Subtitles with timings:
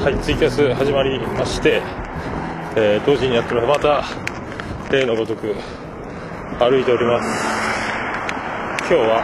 [0.00, 1.82] はい、ツイキャス始まりまして、
[2.74, 3.66] えー同時にやってます。
[3.66, 4.02] また、
[4.90, 5.54] 例のごとく、
[6.58, 7.28] 歩いております。
[8.80, 9.20] 今日は、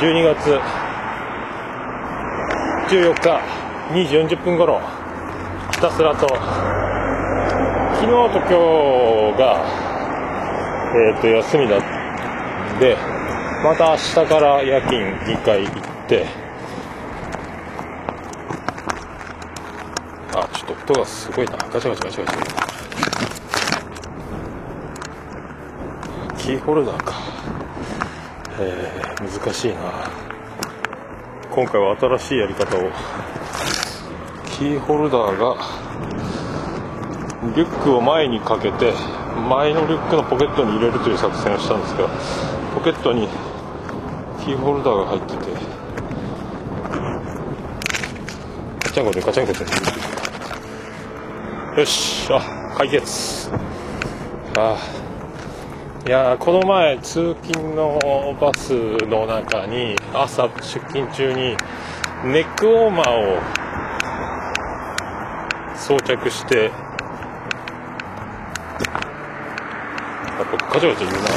[0.00, 0.58] 12月
[2.90, 3.38] 14日、
[3.92, 4.80] 2時40分頃、
[5.72, 6.26] ひたすらと、
[7.96, 8.48] 昨日と今
[9.34, 9.60] 日が、
[10.96, 12.96] えっ、と、休みだんで、
[13.62, 16.48] また明日から夜勤2回行って、
[20.38, 21.52] あ、ちょっと音がすごいな。
[21.52, 22.48] ガチャガチャガチャガチャ。
[26.38, 27.12] キーホルダーか。
[28.58, 30.10] えー、難しいな。
[31.50, 32.90] 今回は新しいやり方を。
[34.58, 35.56] キーホルダーが、
[37.54, 38.94] リュックを前にかけて、
[39.48, 42.08] 前のリュックのポケットに入れるという作戦をしたんですが、
[42.74, 43.28] ポケットに
[44.42, 45.52] キーホルダーが入ってて、
[48.84, 50.07] ガチャンコでガチャンコで。
[51.78, 53.52] よし、あ、解決。
[54.58, 54.76] あ
[56.04, 58.72] いやこの前、通勤のバス
[59.06, 61.56] の中に、朝出勤中に、
[62.24, 63.38] ネックウォーマーを
[65.76, 66.72] 装着して、やっ
[70.58, 71.28] ぱガチャガチャ言うな。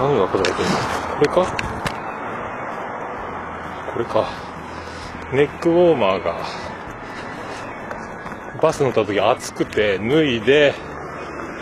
[0.00, 0.76] 何がガチャガチャ言うの
[1.16, 1.46] これか？
[3.94, 4.28] これか。
[5.32, 6.36] ネックウォーマーが、
[8.62, 10.74] バス乗った時暑くて脱いで、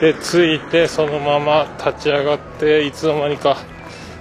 [0.00, 3.56] で、ついて、そのまま立ち上がって、いつの間にか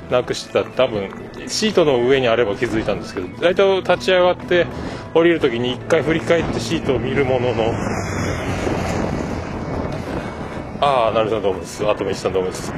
[0.09, 0.63] なくしてた。
[0.63, 1.09] 多分、
[1.47, 4.65] シートの上にあれば気づいたんですけど、大体立ち上がって
[5.13, 7.73] 降りる時に一回振り返ってシートを見るものの、
[10.79, 11.87] ああ、なるほど、どうもです。
[11.87, 12.73] あとめさんどうもです。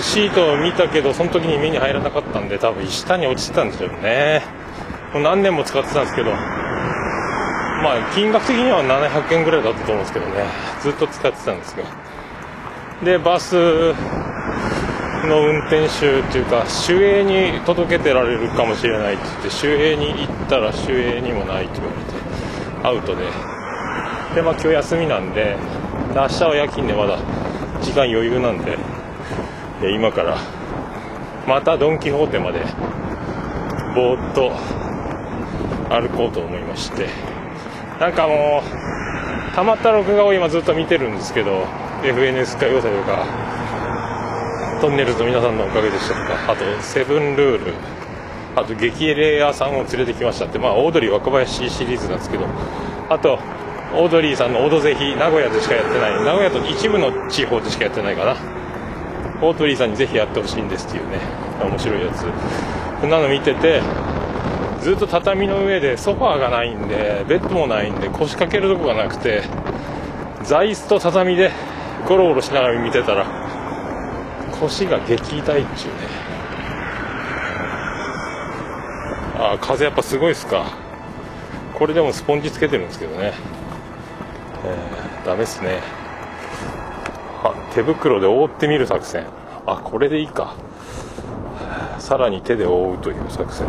[0.00, 4.42] シートを見たけど、その時に目に入らなかったんで、多分下に落ちてたんでしょうね。
[5.14, 6.32] もう何年も使ってたんですけど、
[7.86, 10.42] まあ、金額的には700円ぐらいだったと思うんですけどね。
[10.82, 11.84] ずっと使ってたんですが。
[13.04, 23.22] で、バスの運転手っていうか、守衛に届けてられるかもしれないって言って、守衛に行ったら守衛にもないって言われて、アウトで。
[24.34, 25.56] で、まあ今日休みなんで、で
[26.16, 27.18] 明日は夜勤でまだ
[27.82, 28.78] 時間余裕なんで、
[29.80, 30.38] で今から、
[31.46, 32.64] またドン・キホーテまで、
[33.94, 34.50] ぼーっと
[35.88, 37.35] 歩こうと思いまして、
[38.00, 41.64] なんかもう、たまった録画を今ずっと見てるんですけど、
[42.02, 43.26] FNS 歌謡祭とか、
[44.82, 47.74] トンネルズの皆さんのおかげでしたとか、あと、セブンルール、
[48.54, 52.44] あと、激レアさんを連れてきましたって、まあ、オードリー若林シリーズなんですけど、
[53.08, 53.38] あと、
[53.94, 58.36] オードリーさんのオドぜひ、名古屋でしかやってない、名古屋と一部の地方でしかやってないかな。
[59.40, 61.18] オードリーさんにぜひやってほしいんですっていうね、
[61.62, 62.26] 面白いやつ。
[63.00, 63.80] こんなの見てて、
[64.86, 69.42] ずっと畳の上でソファーがないんでベッドもないんで腰掛けるとこがなくて
[70.44, 71.50] 座椅子と畳で
[72.06, 73.26] ゴロゴロしながら見てたら
[74.60, 75.98] 腰が激痛いっちゅうね。
[79.34, 80.66] ああ風やっぱすごいっすか。
[81.76, 83.32] これでもスポンジつけてるんですけどね。
[84.64, 85.80] えー、ダメっすね。
[87.42, 89.26] あ手袋で覆ってみる作戦。
[89.66, 90.54] あこれでいいか。
[91.98, 93.66] さらに手で覆うという作戦。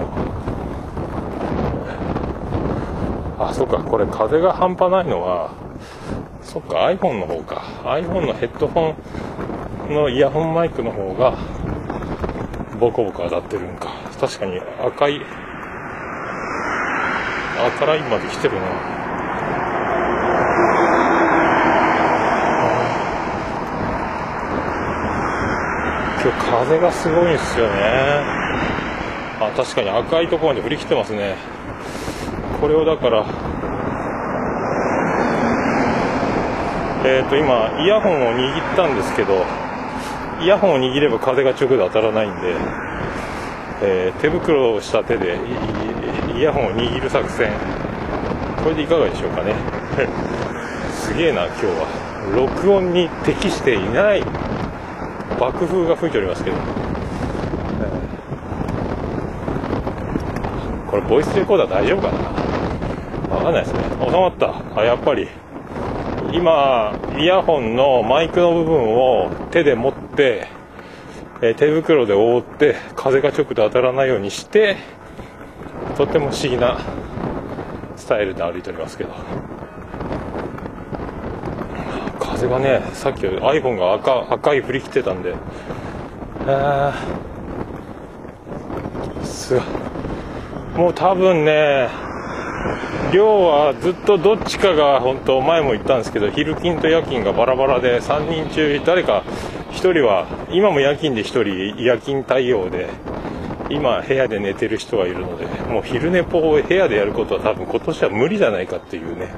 [3.47, 5.51] あ、そっか、これ風が半端ないのは、
[6.41, 7.61] そっか、iPhone の方か。
[7.85, 8.93] iPhone のヘッドホ
[9.89, 11.37] ンのイヤホンマイクの方が、
[12.77, 13.87] ボコボコ当たってるんか。
[14.19, 15.21] 確かに赤い、
[17.67, 18.61] 赤ラインまで来てるな。
[26.21, 27.73] 今日風がすごいんですよね。
[29.39, 31.37] あ、確かに赤いところまで振り切ってますね。
[32.59, 33.23] これをだから、
[37.05, 39.45] えっ、と今、イヤホンを握ったんですけど、
[40.41, 42.55] イヤホンを握れば風が直で当たらないんで、
[43.83, 45.39] えー手袋をした手で
[46.35, 47.51] イヤホンを握る作戦、
[48.63, 49.53] これでいかがでしょうかね。
[50.91, 52.07] すげえな、今日は。
[52.35, 54.23] 録音に適していない
[55.39, 56.57] 爆風が吹いておりますけど。
[60.89, 62.46] これボイスレコーダー大丈夫かな？
[63.37, 63.79] わかんないですね。
[64.05, 64.61] 収まった。
[64.75, 65.27] あ、やっぱり。
[66.33, 70.47] 今、イヤホンのマイクの部分を手で持って、
[71.41, 74.77] え手袋で覆って、風が直で当たらないようにして、
[75.95, 76.79] とっても不思議な
[77.95, 79.11] スタイルで歩いておりますけど。
[82.19, 85.33] 風がね、さっき iPhone が赤赤い振り切ってたんで、
[86.47, 86.93] あ
[89.23, 89.63] すごい
[90.77, 91.89] もう多分ね、
[93.13, 99.23] 寮はずっとどっちかが本当前も言ったんですけど昼勤と夜勤がバラバラで3人中誰か
[99.71, 102.89] 1人は今も夜勤で1人夜勤対応で
[103.69, 109.29] 今部屋で寝てる人がいるのでもう昼寝ぽを部屋でやることは多分今年は無理じゃないかっていうね。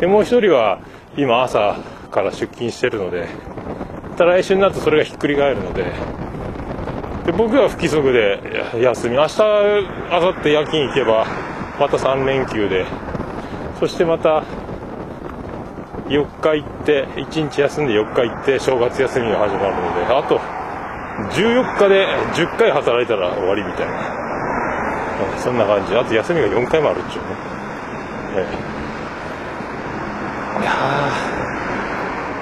[0.00, 0.80] でもう1人は
[1.16, 1.78] 今朝
[2.10, 3.28] から出勤してるので
[4.10, 5.84] また来週になるとそれがひっくり返るので
[7.26, 8.38] で僕は不規則で
[8.80, 11.26] 休み明日明後日夜勤行けば
[11.78, 12.86] また3連休で。
[13.80, 14.44] そしてまた
[16.06, 20.14] 4日行って1日休んで4日行って正月休みが始まるので。
[20.14, 20.38] あと
[21.30, 24.24] 14日で10回働いたら終わりみたいな。
[25.38, 25.96] そんな感じ。
[25.96, 27.28] あと休みが4回もあるっちゅうね、
[28.36, 28.46] え
[30.58, 30.72] え、いや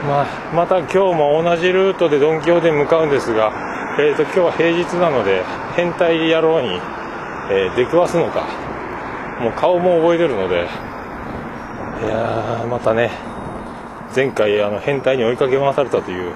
[0.09, 3.53] まあ、また今日も同じルートでドンキホーテに向かうんですが、
[4.01, 5.45] えーと、今日は平日なので
[5.77, 6.81] 変態野郎に、
[7.51, 8.62] えー、出くわすのか。
[9.43, 10.67] もう顔も覚えてるので。
[12.03, 13.13] いやまたね
[14.15, 16.35] 前回あの変態に追いかけ回されたという、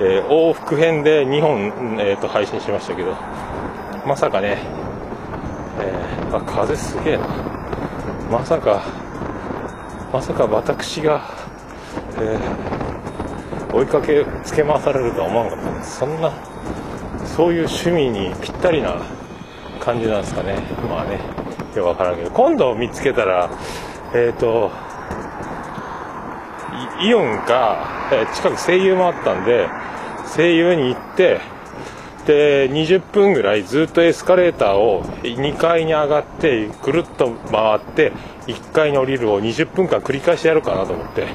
[0.00, 3.14] えー、往復編で2本、えーと、配信しましたけど。
[4.06, 4.58] まさかね、
[5.80, 7.26] えー、あ風すげえな。
[8.30, 8.82] まさか
[10.12, 11.22] まさか私が、
[12.18, 15.82] えー、追いかけつけ回されるとは思わなかった。
[15.82, 16.30] そんな
[17.24, 18.96] そういう趣味にぴったりな
[19.80, 20.58] 感じなんですかね。
[20.88, 21.43] まあね。
[21.76, 22.30] よくわからんけど。
[22.30, 23.50] 今度見つけたら
[24.14, 24.70] えっ、ー、と
[27.02, 29.68] イオンか、え近く声優もあったんで
[30.36, 31.40] 声優に行って
[32.26, 38.12] で20分ぐらいずっとエスカレーターを2階に上がってぐるっと回って
[38.46, 41.26] 1階に降りるを20分間繰り返してやるかなと思って。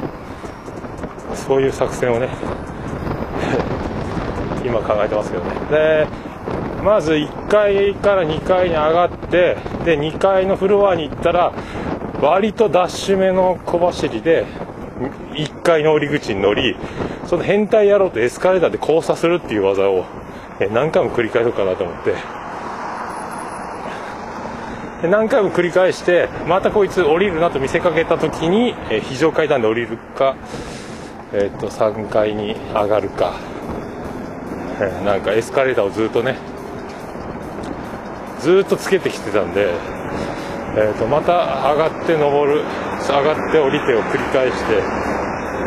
[1.49, 2.29] そういう作戦をね
[4.63, 5.51] 今考えてますけどね。
[5.71, 6.07] で
[6.83, 11.53] まず1階から2階に上がってで2階のフロアに行ったら
[12.21, 14.45] 割とダッシュ目の小走りで
[15.33, 16.75] 1階の降り口に乗り
[17.27, 20.05] その変態野郎とエスカレーターで交差するっていう技を
[20.71, 22.13] 何回も繰り返そうかなと思って。
[25.01, 28.73] で何回も繰り返してまたこいつ降りるなと見せかけた時に
[29.03, 30.35] 非常階段で降りるか、
[31.31, 33.33] えー、と3階に上がるか。
[34.81, 36.37] えなんかエスカレーターをずっとね
[38.39, 39.73] ずっとつけてきてたんで、
[40.77, 42.63] えー、とまた上がって登る
[43.07, 44.81] 上がって降りてを繰り返して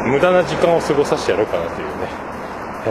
[0.08, 2.08] 無駄な時間を過ごさせてやろうかなというね、
[2.86, 2.90] え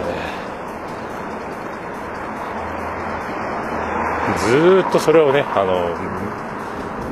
[4.31, 5.95] ー、ずっとそれをねあの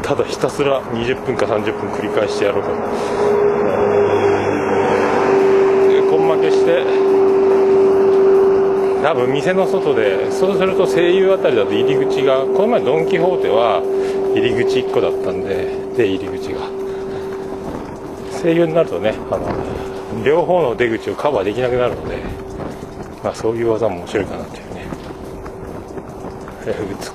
[0.03, 2.75] ただひたすら20分か30分繰り返してやろうかな、
[5.89, 7.08] えー、根負けして
[9.01, 13.81] 多分店の外でそうすると声優あたりだと入り口がこの前ドン・キホーテは
[14.35, 16.79] 入り口1個だったんで出入り口が。
[18.41, 22.17] 声優になるとねあの両方の出口をカバーできなくなるので、
[23.23, 24.79] まあ、そういう技も面白いかなというね。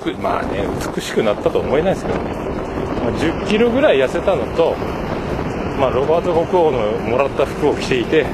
[0.05, 4.75] 美まあね美しくなったと思えないですけどね、まあ、1 0キロぐらい痩せたのと、
[5.79, 8.25] まあ、ロバート国王のもらった服を着ていて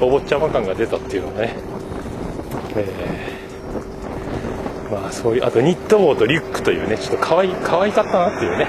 [0.00, 1.77] お坊ちゃま感が出たっていうのがね。
[2.76, 8.68] えー、まあそういうあとニット帽とリュックというねちょっと可愛い可愛かったなっていうね、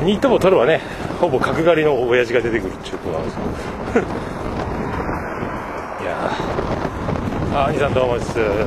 [0.00, 0.80] えー、ニット帽取ればね
[1.20, 4.06] ほぼ角刈りの親父が出てくるっていうことなんですけど。
[6.04, 6.30] いや
[7.54, 8.66] あ兄さんどうもです、え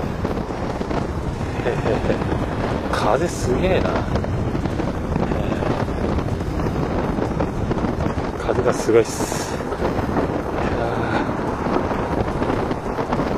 [2.90, 3.90] ー、風すげえな、
[8.40, 9.67] 風がすごいっす。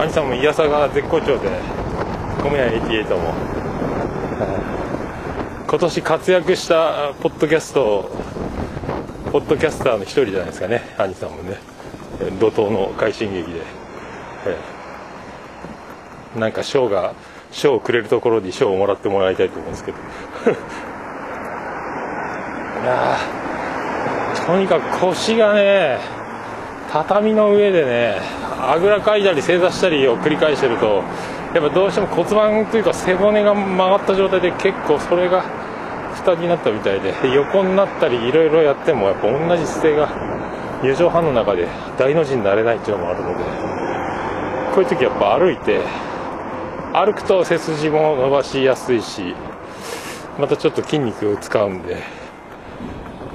[0.09, 1.49] 兄さんもイヤサが絶好調で
[2.43, 3.31] 米屋88も。
[5.67, 8.09] 今年活躍したポッドキャスト
[9.31, 10.81] ポッドキャスターの一人じゃないですかね。
[10.97, 11.57] 兄さんもね。
[12.39, 13.61] 怒涛の快進撃で、
[14.47, 17.13] えー、なんか賞が
[17.51, 19.97] 賞をくれるところに賞をもらってもらいたいと思うんですけど。
[22.81, 23.15] いや
[24.47, 25.99] とにかく腰がね
[26.91, 31.03] 畳の上でねあぐらかいたり正座したりを繰り返してると
[31.53, 35.41] やっぱどうしても骨盤というか背骨が曲がった状態で結構それが
[36.13, 40.09] 負担になったみたいで横になったりいろいろやってもやっぱ同じ姿勢が
[40.83, 43.35] 友情班の中で大の字になれないっていうのもあるので
[44.73, 45.81] こういう時やっぱ歩いて
[46.93, 49.35] 歩くと背筋も伸ばしやすいし
[50.37, 52.03] またちょっと筋肉を使うんで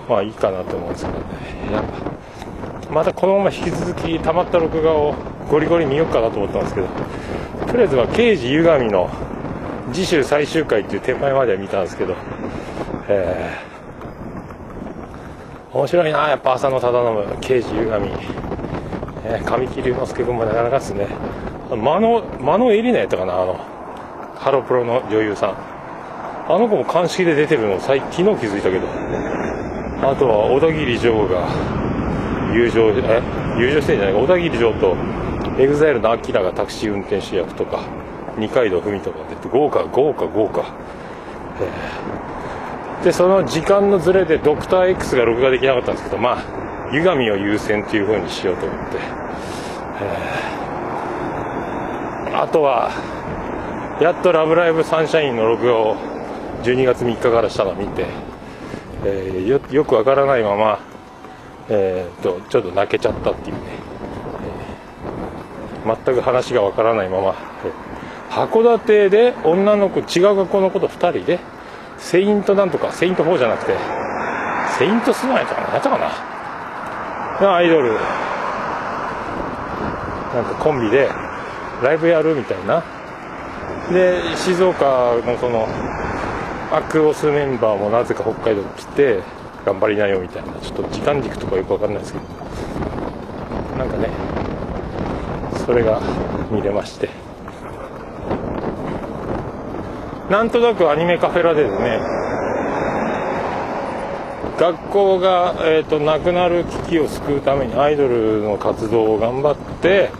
[0.09, 2.13] まあいいかなと思うんですけどね。
[2.94, 5.14] またこのまま引き続き溜まった録画を
[5.50, 6.86] ゴリゴリ見ようかなと思ったんですけど
[7.66, 9.10] とりあえずは刑事ゆがみの
[9.92, 12.14] 次週最終回っていう手前までは見たんですけど
[13.08, 18.08] えー、面白いなやっぱ浅野忠信刑事歪み、
[19.26, 21.08] えー、神木隆之介君もなかなかですね。
[21.70, 23.60] 間野間野絵里奈やったかなあの
[24.36, 25.50] ハロプロの女優さん。
[26.46, 28.86] あの子も鑑識で出てるの最昨日気づいたけど。
[30.08, 31.48] あとは小田切城が
[32.54, 33.23] 友情え？
[33.58, 34.14] 友情してんじゃない？
[34.14, 34.96] か小田切城と
[35.58, 37.84] EXILE の AKIRA がタクシー運転手役とか
[38.38, 40.64] 二階堂ふみとか出て豪華豪華豪華、
[43.04, 48.99] でその時間のずれでドクター X が録画できなかったんですけどまあ歪みを優先っていう風にしようと思って、
[52.34, 52.90] あとは
[54.00, 55.96] やっと「ラブライブサンシャイン」の録画を
[56.64, 58.06] 12月3日からしたのを見て、
[59.04, 60.80] えー、よよくわからないまま、
[61.68, 63.62] えーと、ちょっと泣けちゃったっていうね、
[65.85, 71.38] えー、全く話がわからないまま、えー、函館で女の子違う学校の子と2人で
[71.99, 73.76] セイントなんとかセイント4じゃなくて
[74.78, 76.35] セイントスマイルとか何やったかな。
[77.54, 77.99] アイドルな
[80.42, 81.09] んかコンビで
[81.83, 82.83] ライブやるみたいな。
[83.90, 85.68] で静岡のその
[86.73, 89.23] アクオスメンバーもなぜか北海道に来て
[89.64, 92.25] 頑張りなよみたいなちょっと時間軸とかよく分かんないですけど
[93.78, 94.09] なんかね
[95.66, 96.00] それが
[96.50, 97.09] 見れまして。
[100.30, 102.00] なんとなくアニメカフェラででね
[104.59, 110.11] 学校が、えーと、なくなる危機を救うためにアイドルの活動を頑張って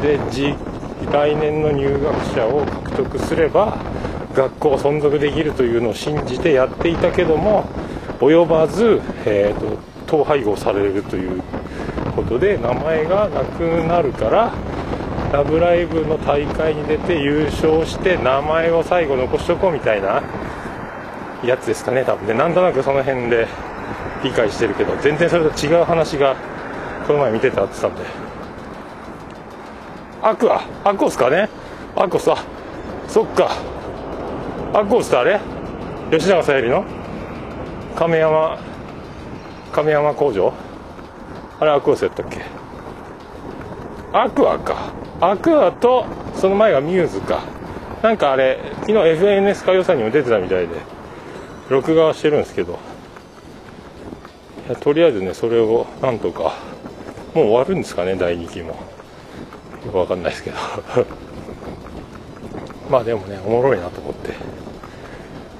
[0.00, 0.18] で
[1.12, 3.78] 来年の入学者を獲得すれば
[4.34, 7.64] 学校存続できるというのを信じてやっていたけども
[8.30, 11.42] 及ばず、えーと、統廃合されるという
[12.14, 14.52] ことで名前がなくなるから
[15.32, 20.22] 「ラブライブ!」の大会に出て優勝して名前を最後残しとこうみたいな
[21.44, 22.34] やつですかね多分ね。
[22.34, 23.46] なんとなくその辺で
[24.22, 26.36] 理解してるけど全然それと違う話が
[27.06, 28.00] この前見ててあってたんで。
[30.22, 31.48] アクアアクコスかね？
[31.96, 32.36] アクコスあ
[33.08, 33.50] そっか。
[34.72, 35.38] アコースってあれ？
[36.10, 36.84] 吉永小百合の？
[37.96, 38.58] 亀山
[39.72, 40.52] 亀山工場？
[41.60, 42.42] あれアクオスやったっけ？
[44.12, 44.92] アクアか。
[45.20, 47.42] アクアとその前がミューズか。
[48.02, 50.74] なんかあれ昨日 FNS 歌謡祭にも出てたみたいで
[51.70, 52.78] 録画はしてるんですけど。
[54.80, 56.54] とりあえずねそれをなんとか
[57.34, 58.76] もう終わるんですかね第2期も。
[59.86, 60.56] よくわかんないですけど。
[62.90, 64.32] まあでもねおもろいなと思って。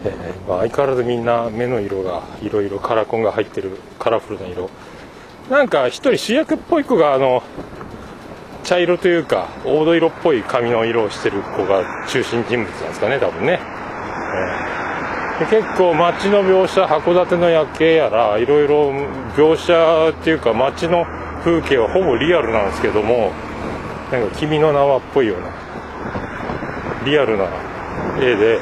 [0.49, 4.71] 相変わらずみんな目の色がいろいろカラコンが入ってるカラフルな色。
[5.51, 7.43] なんか一人主役っぽい子があの
[8.65, 13.61] 茶色というか黄土色っぽい髪の色をしてる子が中心人物なんですかね多分ね、
[15.41, 18.91] えー、結構街の描写函館の夜景やらいろいろ
[19.37, 21.05] 描写っていうか街の
[21.45, 23.33] 風景はほぼリアルなんですけども
[24.11, 25.49] なんか「君の名は」っぽいような
[27.05, 27.49] リアルな
[28.19, 28.59] 絵で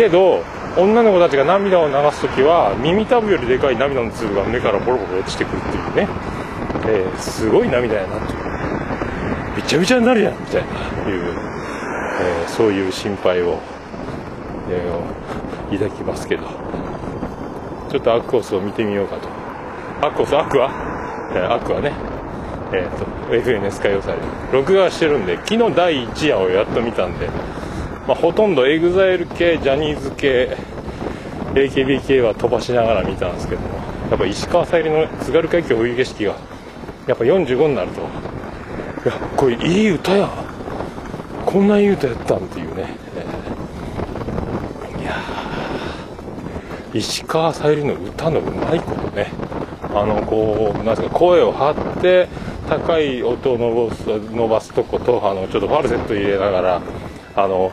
[0.00, 0.42] けど
[0.78, 6.08] 女の子たちが涙を流す時は耳たぶよりでかい涙の粒が目からボロボロ落ちてくるっていうね、
[6.88, 8.32] えー、すごい涙やなと
[9.56, 10.70] びちゃびちゃになるやんみたいな
[11.06, 11.36] いう、
[12.22, 13.58] えー、そういう心配を、
[14.70, 16.44] えー、抱きますけど。
[17.90, 19.28] ちょっとアクオスを見てみようかと。
[20.06, 20.70] アクオスアクア、
[21.34, 21.92] えー、アクアね。
[22.72, 23.04] えっ、ー、と
[23.34, 24.14] FNS 歌謡祭。
[24.52, 27.28] 録画してるんで昨日第1夜をやっと見たんで
[28.10, 30.56] まあ、ほとんど EXILE 系ジャニーズ系
[31.54, 33.68] AKB 系は飛ばしながら見たんですけども
[34.10, 36.34] やっぱ石川さゆりの津軽海峡冬景色が
[37.06, 38.04] やっぱ45になるとい
[39.06, 40.28] やこれいい歌や
[41.46, 45.16] こんないい歌やったんっていうね、えー、いや
[46.92, 49.30] 石川さゆりの歌のうまいことね
[49.94, 52.26] あのこうなんですか声を張って
[52.68, 56.82] 高い音を伸ばす伸ばすとことあのちょっとファルセット入れながら
[57.36, 57.70] あの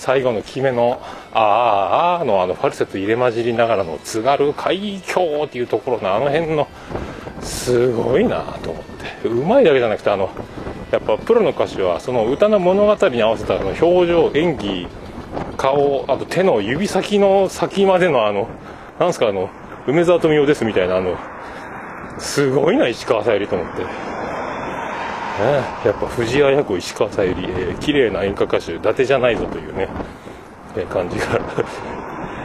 [0.00, 0.98] 最後の決めの、
[1.34, 6.68] ああ、ああのあのファルセット入れ混じりながらの津軽海峡っていうところのあの辺の、
[7.42, 8.82] すごいなと思っ
[9.22, 9.28] て。
[9.28, 10.30] うまいだけじゃなくて、あの、
[10.90, 14.88] やっぱプロの歌手はその歌の物語に合わせたあの表情、演技、
[15.58, 18.48] 顔、あと手の指先の先までのあの、
[18.98, 19.50] なんすかあの、
[19.86, 21.18] 梅沢富美男ですみたいなあの、
[22.18, 24.09] すごいな、石川さゆりと思って。
[25.40, 29.88] やっぱ藤あや子石川さゆり、えー、綺麗な演歌歌手伊達じゃないぞというね、
[30.76, 31.40] えー、感じが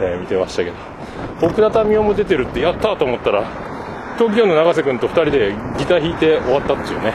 [0.02, 0.76] え、見てましたけど。
[1.42, 3.44] 奥田民生も出てるってやったと思ったら
[4.18, 7.14] 東京の永瀬君と2人でギター弾いて終わったっていうね、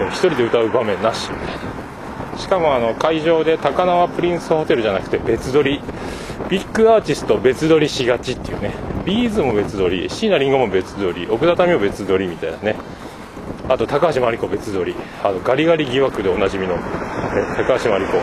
[0.00, 1.30] えー、1人で歌う場面なし。
[1.30, 5.80] みたいなしかもあの会場で高輪プリンスホテルじゃなくて別撮り。
[6.48, 8.72] ビッグアーティスト別撮りしがちっていうね。
[9.04, 12.76] ビーズも別撮り椎名林檎も別撮り奥田民も別撮りみたいなね。
[13.68, 14.94] あと高橋真理子別撮り。
[15.22, 16.82] あのガリガリ疑惑でおなじみの、ね、
[17.56, 18.18] 高橋真理子。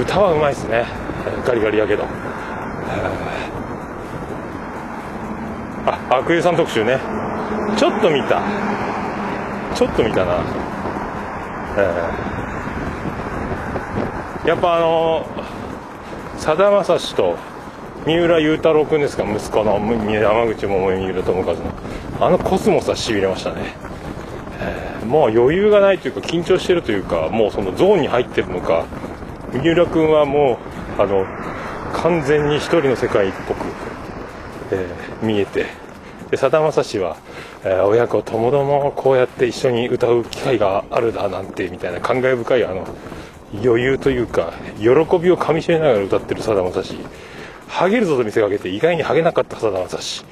[0.00, 0.84] 歌はうまいですね。
[1.46, 2.04] ガリガリやけど。
[5.84, 6.98] あ阿久悠さん特集ね。
[7.76, 8.42] ちょっと見た。
[9.74, 10.44] ちょっと見たな、
[11.78, 15.26] えー、やっぱあの
[16.36, 17.38] さだまさしと
[18.04, 19.24] 三浦雄太郎君ですか？
[19.24, 19.80] 息子の
[20.12, 21.60] 山口百恵三浦友和の。
[22.20, 23.74] あのコスモスはしびれましたね、
[25.04, 28.86] もう余裕がないというか緊張してるというかもうそのゾーンに入ってるのか。
[29.52, 30.58] 三浦君はも
[30.98, 31.26] うあの
[31.92, 33.66] 完全に一人の世界っぽく、
[34.70, 35.66] えー、見えて。
[36.36, 37.18] さだまさしは、
[37.62, 42.86] えー、親子ともどもこうやって一緒に歌う機会があるだなんてみたいな感慨深いあの
[43.62, 46.96] 余裕というか喜びをかみしめながら歌ってるさだまさし。
[47.72, 50.26] ハゲるぞと見せかけて意外にハゲなかったさだまさし、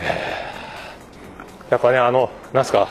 [0.00, 2.88] えー、やっぱねあのなんすか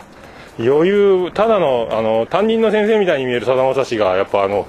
[0.60, 4.67] 余裕ただのあの担任の先生みたいに見えるさだまさしがやっぱあの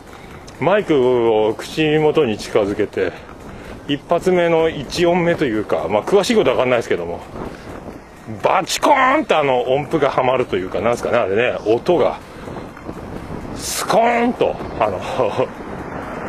[0.60, 3.12] マイクを口元に近づけて
[3.88, 7.20] 一発目の1音目というか、まあ、詳しいことは分かんないですけども
[8.42, 12.20] バチコーンってあの音符がはまるというかなんですかねあれね音が
[13.56, 15.00] スコーンとあの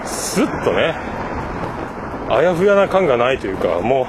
[0.06, 0.96] スッとね
[2.30, 4.08] あやふやな感がないというかも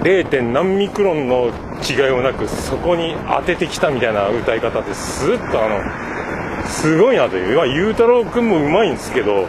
[0.00, 0.52] う 0.
[0.52, 1.50] 何ミクロンの
[1.84, 9.46] 違いもなくそこに当ててきたみたいな歌い方でスッとあのすごいなという、まあ、ゆうたろうくんもうまいんですけど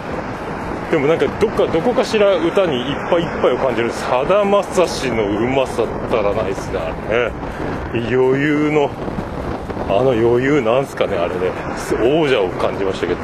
[0.91, 7.31] でもなんかどっかどこかしら歌にいっぱいいっぱいを感じるさだまさしのうまさったらないですねあれね。
[7.93, 8.89] 余裕の
[9.87, 11.51] あの余裕なんすかねあれね
[12.01, 13.19] 王者を感じましたけど。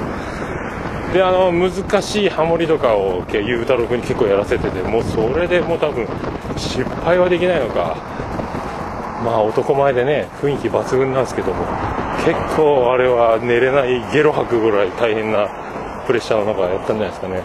[1.13, 6.07] であの難しいハモリとかをゆうたろうくんに結構やらせててもうそれでもう多分
[6.55, 8.20] 失敗はできないのか。
[9.23, 11.65] まあ男前でね雰囲気抜群なんですけども
[12.25, 15.47] 結構あれは寝れないゲロ吐くぐらい大変な
[16.05, 17.43] プレッシャーの中やったんじゃないですかね、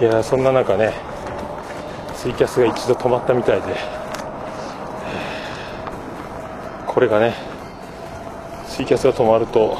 [0.00, 0.92] えー、いやそんな中ね
[2.16, 3.76] ツイキャスが一度止まったみたいで、
[6.86, 7.34] これがね
[8.68, 9.78] ツイキャスが止まると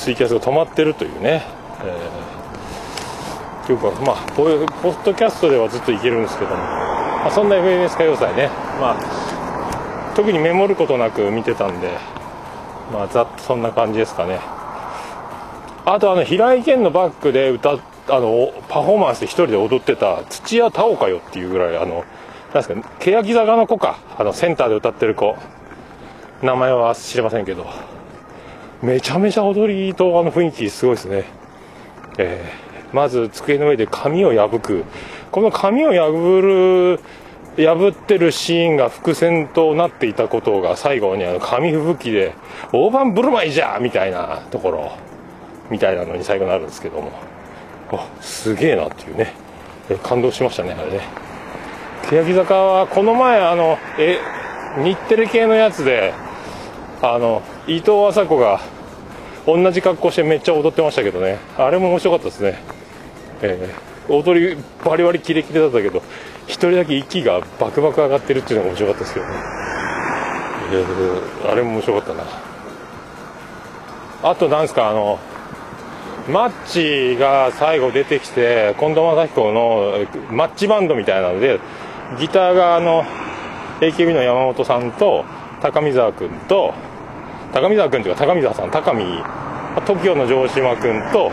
[0.00, 1.42] ツイキャスが止まってるというね、
[1.84, 8.48] えー、というかまあこういうポッドキャストではずっといけるんですけども、まあ、そんな FNS 歌謡祭ね。
[8.80, 12.20] まあ特にメモることなく見てたんで。
[12.90, 14.40] まあざっとそんな感じですかね。
[15.84, 17.76] あとあの平井堅のバックで歌あ
[18.08, 22.04] のパフォーマンスで一人で踊ってた土屋太鳳かよっていうぐらいあのなん
[22.54, 23.98] ですか欅坂の子か。
[24.18, 25.36] あのセンターで歌ってる子。
[26.42, 27.66] 名前は知りませんけど。
[28.82, 31.24] めちゃめちゃ踊りとあの雰囲気すごいですね、
[32.18, 34.84] えー、まず机の上で紙を破く。
[35.30, 36.98] この紙を破
[37.56, 42.34] る破ってるシーンが伏線となっていたことが最後にあの紙吹雪で
[42.72, 44.92] 大盤振る舞いじゃみたいなところ
[45.70, 47.12] みたいなのに最後になるんですけども。
[47.92, 49.34] あすげえなっていうね。
[50.02, 51.00] 感動しましたねあれね。
[52.08, 54.18] 欅坂はこの前あのえ
[54.78, 56.14] 日テレ系のやつで
[57.02, 58.60] あの伊藤麻子が
[59.46, 61.38] 同じ格好してめっちゃ踊ってましたけどね。
[61.56, 62.62] あれも面白かったですね、
[63.42, 66.02] えー、踊りバリバリキレキレだったけど
[66.46, 69.32] 1人だけ息がバクバク上がってるっていうのが面白かったですけどね、
[71.50, 72.24] あれも面白かったな。
[74.22, 75.18] あとなんですかあの
[76.28, 81.58] マッチが最後出てきて近藤正彦のマッチバンドみたいなので
[82.18, 83.04] ギターがあの
[83.80, 85.24] AKB の山本さんと
[85.62, 86.74] 高見沢君と
[87.52, 89.04] 高見沢君というか高見沢さん高見
[89.76, 91.30] TOKIO の城島君と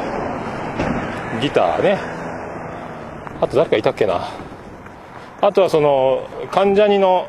[1.41, 1.97] ギターね。
[3.39, 4.29] あと誰かいたっけな。
[5.41, 7.27] あとはその関ジャニの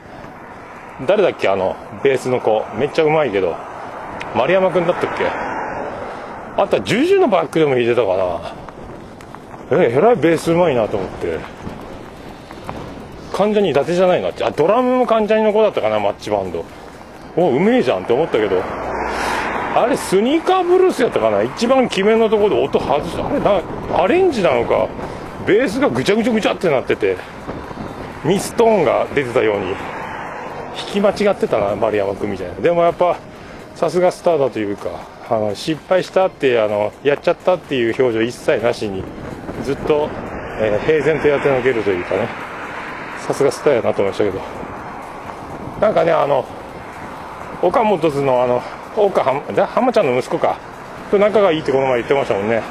[1.07, 2.65] 誰だっけあのベースの子。
[2.77, 3.57] めっちゃうまいけど。
[4.35, 5.27] 丸山君だったっけ。
[5.27, 9.79] あとはジュジュのバックでも弾いてたかな。
[9.83, 11.39] ええらいベースうまいなと思って。
[13.33, 16.65] 関ジャニ伊達じゃないなってあドラムも関ジャニの子だったかなマッチバンド。
[17.41, 21.43] おうめえじゃんって思ったけどあれスニーカーブルースやったかな？
[21.43, 23.63] 一番決めのところで音外してあれな
[24.03, 24.89] アレンジなのか？
[25.47, 27.17] ベースがぐちゃぐちゃぐちゃってなってて
[28.25, 29.75] ミストーンが出てたように。
[30.79, 32.55] 弾き間違ってたな丸山君みたいな。
[32.55, 33.19] でもやっぱ
[33.75, 34.91] さすがスターだというか
[35.29, 39.03] あの失敗したってあのやっちゃったっていう表情一切なしに
[39.65, 40.09] ずっと、
[40.61, 42.29] えー、平然とやってのけるというかね。
[43.27, 44.41] さすがスターやなと思いましたけど。
[45.81, 46.45] なんかねあの
[47.63, 48.63] 岡本図のあの
[48.97, 50.59] 岡浜浜ちゃんの息子か。
[51.11, 52.63] と仲がいいってこの前言ってましたもんね。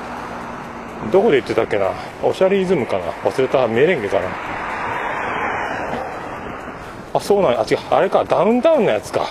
[1.11, 1.91] どこで言ってたっけな？
[2.23, 3.11] オシャリイズムかな？
[3.23, 4.27] 忘れたメレンゲかな？
[7.13, 7.77] あそうなんあ違う。
[7.91, 8.23] あれか。
[8.23, 9.27] ダウンタウンのやつか。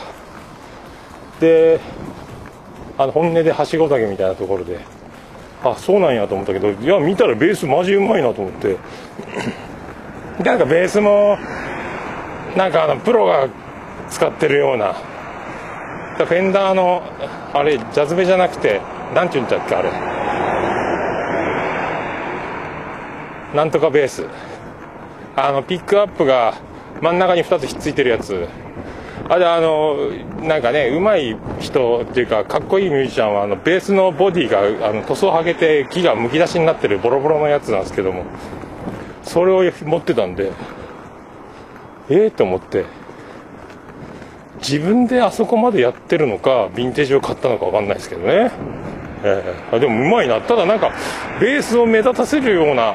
[1.41, 1.81] で
[2.99, 4.81] あの本音ではしご酒みたいなところで。
[5.65, 8.77] あそうなんやと思ったけどいや見たらベースマジうまいなと思って。
[10.45, 11.39] なんかベースも
[12.57, 13.49] なんかあのプロが
[14.11, 14.95] 使ってるような。
[16.25, 17.03] フェンダーの
[17.53, 18.81] あれジャズベじゃなくて
[19.15, 19.91] 何て言うんだっけあれ。
[23.55, 24.25] なんとかベース。
[25.37, 26.55] あのピックアップが
[27.03, 28.49] 真ん中に2つひっついてるやつ。
[29.29, 29.97] あれあの
[30.41, 38.25] なんかね上手い人っていうかかっこいいミュージシャンはあのベースのボディがあの塗装剥げて木がむき出しになってるボロボロのやつなんですけども。
[39.27, 40.53] それを持ってたんで
[42.09, 42.85] ええー、と思って。
[44.69, 48.51] 自分であそこまでやってるのかヴィンテージを買ったのか分かんないですけどね、
[49.23, 50.41] えー、でもうまいな。
[50.41, 50.93] ただなんか
[51.41, 52.95] ベースを目立たせるような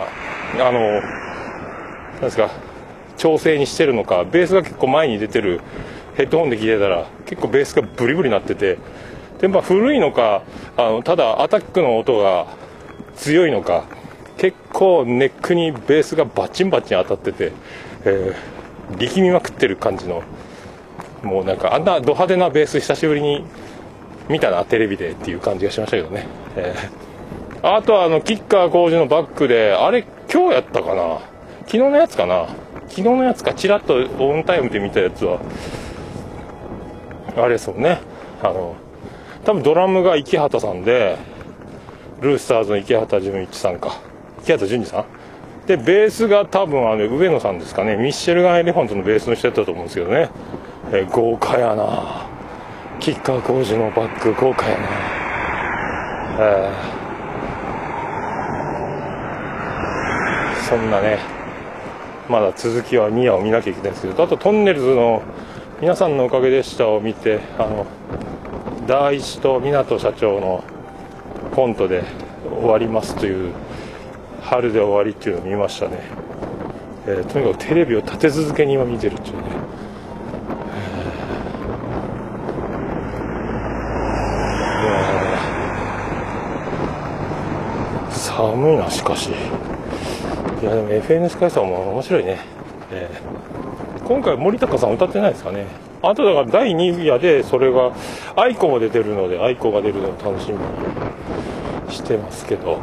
[0.60, 2.52] あのなんですか
[3.16, 5.62] 調整にしてるのかベースが結構前に出てる
[6.18, 8.78] ヘッドホンで聞いてたら結構ベースがブリブリなってて
[9.40, 10.44] で、まあ、古いのか
[10.76, 12.48] あのただアタックの音が
[13.16, 13.86] 強いのか
[14.38, 17.54] 結構ネックにベースがバチンバチン当たってて、
[18.04, 20.24] えー、力みまくってる感じの
[21.24, 23.46] もうなんかあんなド派手なベース久しぶりに
[24.30, 31.20] 見たなテレビでっていう感じがしましたけどね、えー、あとはあのキッカー工事のバックであれ今日やったかな？
[31.62, 32.48] 昨日のやつかな？
[32.88, 35.40] 昨日のやつかちらっとオンタイムで見たやつは。
[37.38, 38.00] あれですもんね。
[38.42, 38.76] あの
[39.46, 41.18] 多分ドラムが池畑さんで
[42.22, 44.00] ルースターズの池畑純一さんか。
[44.44, 45.06] 池畑純二さん？
[45.68, 47.96] でベースが多分あの上野さんですかね。
[47.96, 50.30] ミッシェルガン・エレファントのベースの人やったと思うんですけどね、
[50.92, 52.28] え豪華やな。
[53.00, 55.22] キッカー工事のバック豪華やな。
[56.40, 61.20] えー、そんなね
[62.30, 65.22] まだ続きはニアを見なきゃいけないんですけどあとトンネルズの
[65.82, 67.86] 皆さんのおかげでしたを見てあの
[68.88, 70.64] 第一と湊社長の
[71.54, 72.04] コントで
[72.50, 73.54] 終わりますという
[74.42, 76.00] 春で終わりっていうのを見ましたね、
[77.08, 79.44] えー、とにかくテレビを立て続けに今見てるっていうね、
[84.86, 88.12] えー、
[88.62, 89.32] 寒いなしかし。
[89.32, 92.40] いやでも FN スカイさんも面白いね、
[92.92, 93.42] えー
[94.06, 95.68] 今回森高さん歌ってないですかね。
[96.02, 97.94] あとだから第2夜でそれが
[98.36, 102.80] 愛子も出てるので愛子が出るのを楽しみにしてますけど。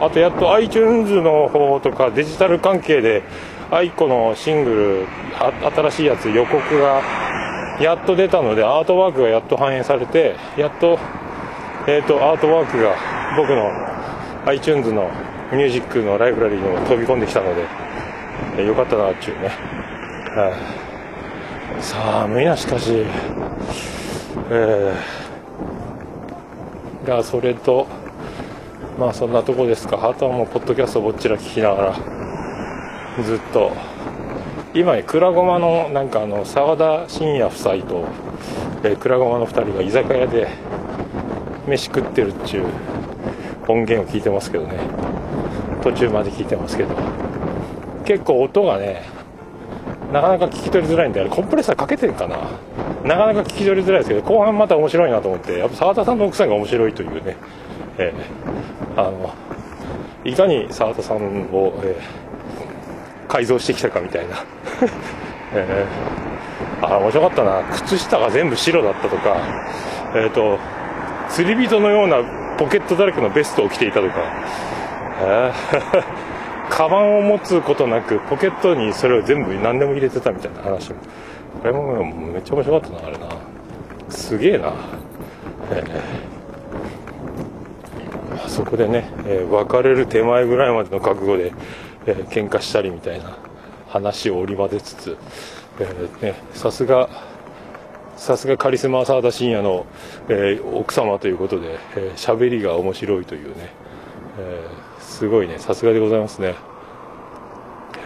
[0.00, 3.24] あとやっと iTunes の方とかデジタル関係で
[3.70, 5.06] 愛子のシングル
[5.74, 7.02] 新しいやつ予告が
[7.80, 10.98] やっと出たのでアートワークがやっと反映されてやっと,、
[11.88, 12.94] えーと、アートワークが
[13.36, 13.97] 僕の
[14.48, 15.10] iTunes の
[15.52, 17.66] ミュージックのライブラリーにも飛び込んできたので、
[18.56, 19.48] えー、よかったなっていうね。
[19.48, 20.56] は
[21.78, 23.04] い、寒いなしかし、
[24.50, 27.86] えー、がそれと
[28.98, 30.08] まあそんなとこですか。
[30.08, 31.94] あとはもうポッドキャストぼっちら聞きなが
[33.18, 33.72] らずっと
[34.72, 38.06] 今ねくらごまのなんかあの澤田信也夫妻と、
[38.82, 40.48] えー、くらごまの2人が居酒屋で
[41.66, 42.64] 飯食ってるっちゅう
[43.68, 44.78] 音源を聞いてますけどね。
[45.82, 46.94] 途中まで聞いてますけど。
[48.04, 49.02] 結構音がね
[50.12, 52.38] なかなか聞き取りづらいんであれコンプレッサーかけてるかな。
[53.04, 57.36] なかなか聞き取りづらいですけど後半また面白いなと思ってやっぱ澤田さんの奥さんが面白いというね、
[57.98, 59.34] えー、あの
[60.24, 61.18] いかに澤田さん
[61.52, 64.36] を、えー、改造してきたかみたいな、
[65.54, 67.62] えー、あ面白かったな。
[67.72, 69.36] 靴下が全部白だったとか
[70.14, 70.58] えっ、ー、と
[71.28, 72.16] 釣り人のような
[72.58, 74.14] ポケットだらけのベストを着ていたとか、
[76.68, 80.96] カバンを持つことなくポケットにそれを全部何でも入れてたみたいな話も。
[81.60, 83.26] これもめっちゃ面白かったなあれな。
[84.08, 84.72] すげえな、
[85.70, 91.52] えー、あそこでね、えー、別れる手前ぐらいまでの覚悟で、
[92.06, 93.36] えー、喧嘩したりみたいな
[93.88, 95.16] 話を織り交ぜつつ、
[95.80, 97.08] え、ね、さすが
[98.18, 99.86] さすがカリスマ沢田信也の、
[100.28, 101.78] えー、奥様ということで
[102.16, 103.70] 喋、えー、りが面白いというね、
[104.38, 106.56] えー、すごいねさすがでございますね。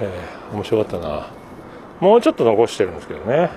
[0.00, 1.30] えー、面白かったな。
[1.98, 3.50] もうちょっと残してるんですけどね。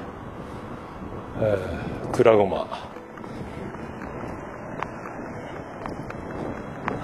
[1.41, 2.89] えー、くらごま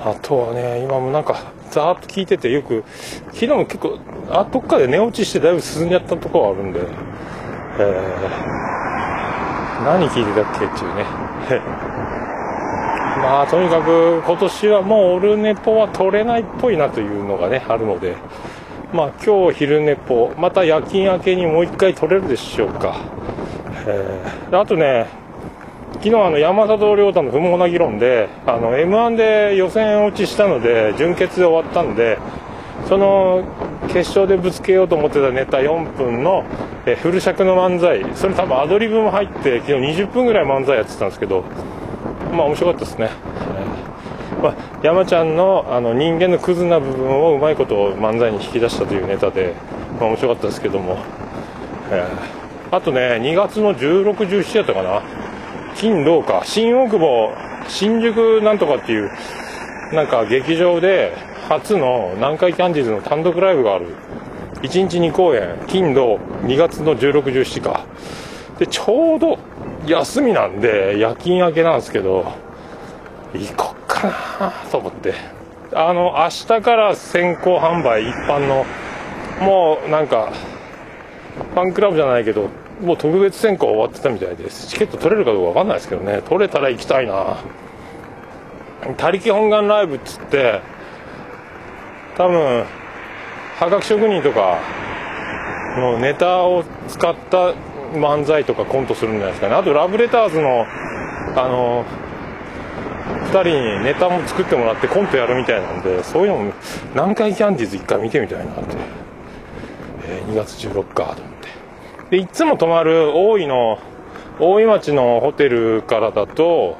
[0.03, 2.85] あとはね今もなんかざーっと聞いててよく
[3.33, 8.80] 昨日も結構あどっかで寝落ちしてだいぶ進んじゃったところあるんで、えー、
[9.83, 11.05] 何聞いてたっけっていうね。
[13.21, 18.15] まあとにかく今年はもうオルネポは取れないっぽいなというのがねあるので。
[18.93, 22.97] まあ今日昼寝ぽまた夜勤明けにもう一回取れるでしょうか、
[23.87, 25.07] えー、あとね
[25.93, 32.17] 昨日あの山里亮太の不毛な議論であの m 1で予選落ちしたので準決で終わったんで
[32.89, 33.43] その
[33.87, 36.43] 決勝でぶつけようと思ってたネタ4分の、
[36.85, 38.03] えフル尺の漫才。
[38.15, 41.43] それ多分アドリブも入って昨日20分ぐらい漫才やってたんですけど
[42.31, 43.09] まあ面白かったですね、
[44.35, 49.53] えー、まあ、山ちゃんのあの人間のクズな部分をうまいことを漫才に引き出したというネタで、
[49.99, 50.97] まあ、面白かったですけども、
[51.91, 55.01] えー、あとね2月の16、17やったかな。
[55.75, 56.41] 金土か。
[56.45, 57.33] 新大久保
[57.67, 59.11] 新宿なんとかっていう
[59.93, 61.15] なんか劇場で
[61.51, 63.87] 初の南海キャンディーズの単独ライブがある。
[64.61, 67.85] 1日2公演金土2月の16、17か。
[68.57, 69.37] でちょうど
[69.85, 72.31] 休みなんで夜勤明けなんですけど
[73.33, 74.07] 行こっか
[74.39, 75.13] なと思って。
[75.73, 78.65] あの明日から先行販売一般の
[79.41, 80.31] もうなんか
[81.53, 82.47] ファンクラブじゃないけど
[82.81, 84.67] もう特別選考終わってたみたいです。
[84.67, 86.21] チケット取れるかどうか分かんないですけどね。
[86.21, 87.39] 取れたら行きたいな。
[88.95, 90.61] 他力本願ライブっつって
[92.17, 92.65] 多分
[93.59, 94.59] はがき職人とか
[95.77, 97.53] のネタを使った
[97.93, 99.55] 漫才とかコントするんじゃないですかね。
[99.55, 100.65] あとラブレターズの
[101.35, 101.85] あの
[103.25, 106.53] 2人にネタも作ってもらってコントやるみたいなんでそういうのも
[106.93, 108.75] 南海キャンディーズ1回見てみたいなって、
[110.05, 111.31] えー、2月16日と思って。
[112.09, 113.79] でいつも泊まる大井の
[114.39, 116.77] 大井町のホテルからだと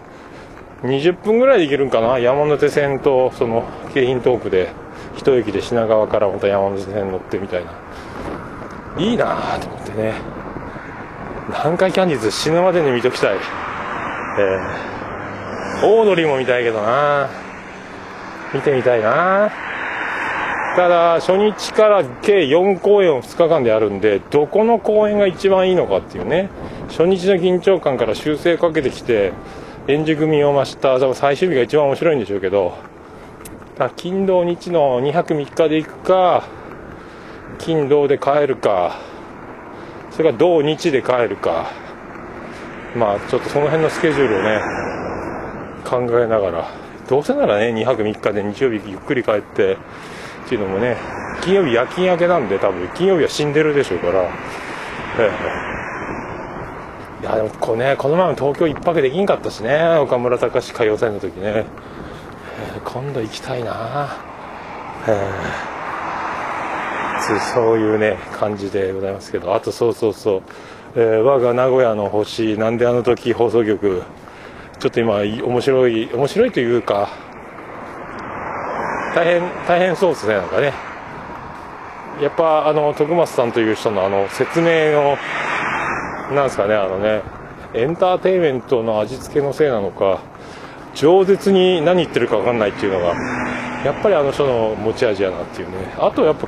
[0.84, 2.20] 20分ぐらいで行けるんかな。
[2.20, 3.64] 山手線とその
[3.94, 4.81] 京浜東区で。
[5.16, 7.72] 一駅で品川からまた山手線乗ってみたいな。
[8.98, 10.14] いいなと思ってね。
[11.50, 13.38] 南海キャンディーズ死ぬまでに見ときたい。
[14.40, 17.30] えー、オードリーも見たいけどな
[18.54, 19.52] 見てみたいな
[20.76, 26.50] ただ、初日から計4公演を2日間であるんで、どこの公演が一番いいのかっていうね、
[26.88, 29.34] 初日の緊張感から修正かけてきて、
[29.88, 32.78] 演じ組を増した、最終日が一番面白いんでしょうけど、
[33.96, 36.44] 金土日の2泊3日で行くか、
[37.60, 39.00] 金土で帰るか、
[40.12, 41.72] それが土日で帰るか。
[42.96, 44.60] まあちょっとその辺のスケジュールをね
[45.86, 46.82] 考えながら。
[47.12, 49.78] どうせならね2泊3日で日曜日ゆっくり帰ってっ
[50.48, 50.96] ていうのもね
[51.44, 54.22] 金曜日夜勤明けなんで多分金曜日は死んでるでしょうから、
[55.20, 55.30] え
[57.22, 61.66] え、いやでもこう,、ね、この前も東京1泊できんかったしね岡村隆史歌謡祭の時ね、
[62.60, 64.18] えー、今度行きたいな。
[65.08, 65.32] え
[65.78, 65.82] え
[67.54, 69.56] そういうね感じでございますけど。
[69.56, 70.42] あとそうそうそう、
[70.96, 74.04] えー、我が名古屋の星なんであの時放送局
[74.80, 77.10] ちょっと今面白い面白いというか
[79.16, 80.74] 大変大変そうですねなんかね。
[82.22, 85.18] やっぱあの徳松さんという人のあの説明の
[86.36, 87.24] なんですかねあのね
[87.74, 90.20] エンターテインメントの味付けのせいなのか
[90.96, 93.16] 饒舌に何言ってるか分かんないっていうのが
[93.84, 95.94] やっぱりあの人の持ち味やなっていうね。
[95.98, 96.48] あとやっぱ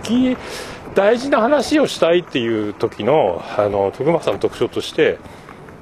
[0.95, 5.17] 大事な話をしたいっていう時のあの徳松さんの特徴として、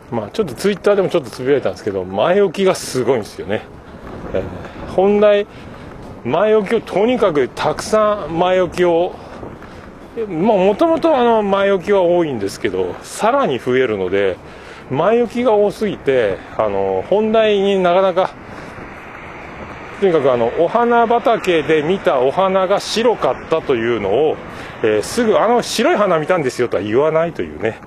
[0.09, 3.63] まあ、ちょっとツイッターでもちょっとつぶやいたんですけど前置きがすごいんですよね、
[4.33, 5.47] えー、本来
[6.23, 9.15] 前置きをとにかくたくさん前置きを
[10.27, 14.37] もともと前置きは多いんですけどさらに増えるので
[14.89, 18.33] 前置きが多すぎてあの本題になかなか
[20.01, 24.35] とにかくあのお花畑で見たお花が白かったというのを、
[24.81, 27.79] えー、すぐあの白い花見たんですよとは言わないというね、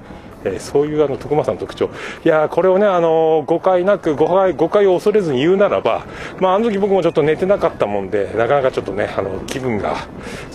[0.44, 1.90] えー、そういうあの徳間さんの特徴。
[2.24, 6.06] いやこれをねあの誤解なく誤解誤解を恐れずに言うならば、
[6.38, 10.06] まあ、あの時僕もちょっと寝てなかったもんでなかなかちょっとねあの気分が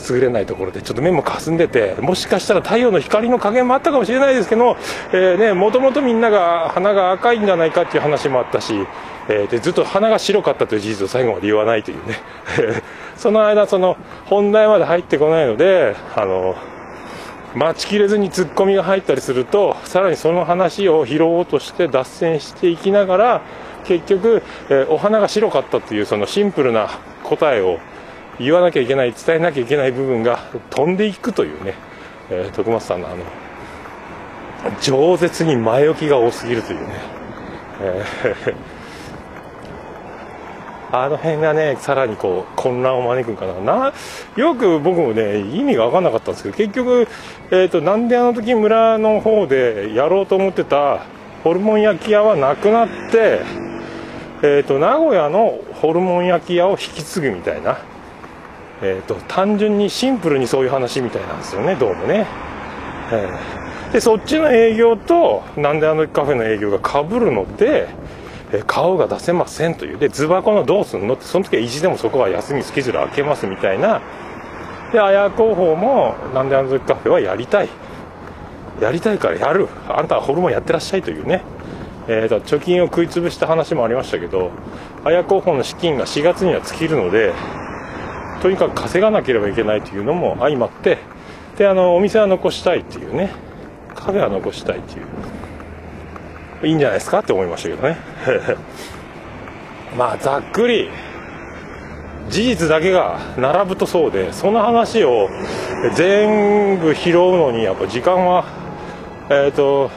[0.10, 4.78] 優れないところでちょっと目も霞んでてもしかしたら太陽の光の加減もあったかもしれないですけど、
[5.56, 8.88] もともとみんなが花が赤いんじゃないかっていう話もあったし
[9.30, 12.15] えー、でずっと鼻が白かったという事実を最後まで言わないというね。
[13.15, 16.56] その間その本題まで入ってこないのであの
[17.54, 23.42] 待ちきれずにツッコミが入ったりするとさらにその話を拾おうとして脱線していきながら
[23.86, 26.89] 結局、えー、お花が白かったというそのシンプルな
[27.24, 27.80] 答えを
[28.39, 30.39] 言わなきゃいけない伝えなきゃいけない部分が
[30.70, 31.74] 飛んでいくというね、
[32.30, 33.18] えー、徳松さんのあの
[34.80, 36.94] 饒舌に前置きが多すぎるというね、
[37.82, 38.79] えー
[40.91, 43.60] あの辺がねさらにこう混乱を招くんかな。
[43.60, 43.93] な
[44.36, 47.08] よく僕もね意味が分かんなかったんですけど結局、
[47.52, 51.02] えーと、なんであの時村の方でやろうと思ってた
[51.43, 53.41] ホルモン焼き屋はなくなって、
[54.41, 57.78] えーと、名古屋のホルモン焼き屋を引き継ぐみたいな、
[58.82, 62.25] えーと、単純にシンプルにそういう話みたいなんですよねどうもね、
[63.12, 67.88] えー、でそっちの営業となんであの時カフェの営業がかぶるので
[68.51, 69.97] え顔が出せませんという。
[69.97, 74.01] でズバコのどうすんのってその時は意地でもそこは休みスケジュール開けますみたいな。
[74.91, 77.69] で綾候補もなんであの時カフェはやりたい。
[78.81, 79.67] やりたいからやる。
[79.88, 81.43] あんたはホルモンやってらっしゃいというね、
[82.07, 84.51] えーと、貯金を食い潰した話もありましたけど
[85.03, 87.33] 綾候補の資金が4月には尽きるので
[88.41, 90.97] とにかく稼がなければいけないというのも相まって
[91.57, 93.49] であのお店は残したいっていうね。
[93.99, 95.05] カフェは残したいっていう。
[96.63, 97.98] いいんじゃないですかって思いましたけどね。
[99.98, 100.89] まあざっくり
[102.30, 105.30] 事実だけが並ぶとそうでその話を
[105.95, 108.45] 全部拾うのにやっぱ時間は
[109.30, 109.89] えっ、ー、と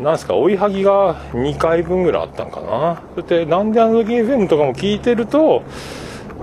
[0.00, 3.02] なんすか追いはぎが2回分ぐらいあったんかな。
[3.14, 5.62] そしてなんであの時 FM とかも聞いてると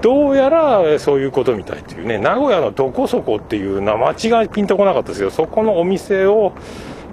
[0.01, 2.17] どうやらそういうことみたいっていうね。
[2.17, 6.53] 名古屋のどこそこっていうな街がピンとこなかったですけどそこのお店を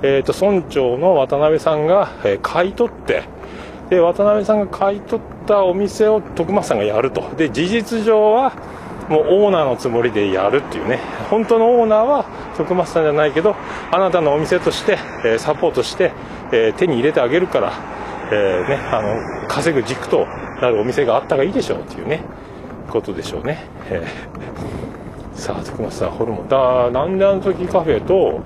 [0.03, 3.25] えーと、村長の渡辺さんが、え、買い取って
[3.91, 7.23] で渡辺さんが買い取ったお店を徳松さんがやると。
[7.37, 8.53] で事実上は
[9.09, 11.01] もうオーナーのつもりでやるっていうね。
[11.31, 13.57] 本当のオーナーは徳松さんじゃないけど
[13.91, 16.13] あなたのお店として、え、サポートして、
[16.53, 17.73] え、手に入れてあげるから、
[18.31, 20.27] えーね、あの稼ぐ軸と
[20.61, 22.21] なるお店があったがいいでしょうっていうね
[22.91, 23.65] ことでしょうね。
[23.91, 24.88] えー。
[25.39, 26.49] さあ徳松さんホルモン。
[26.49, 28.43] だなんであの時カフェと、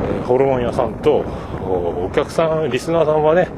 [0.00, 1.24] えー、ホルモン屋さんと
[1.60, 3.48] お客さんリスナーさんはね、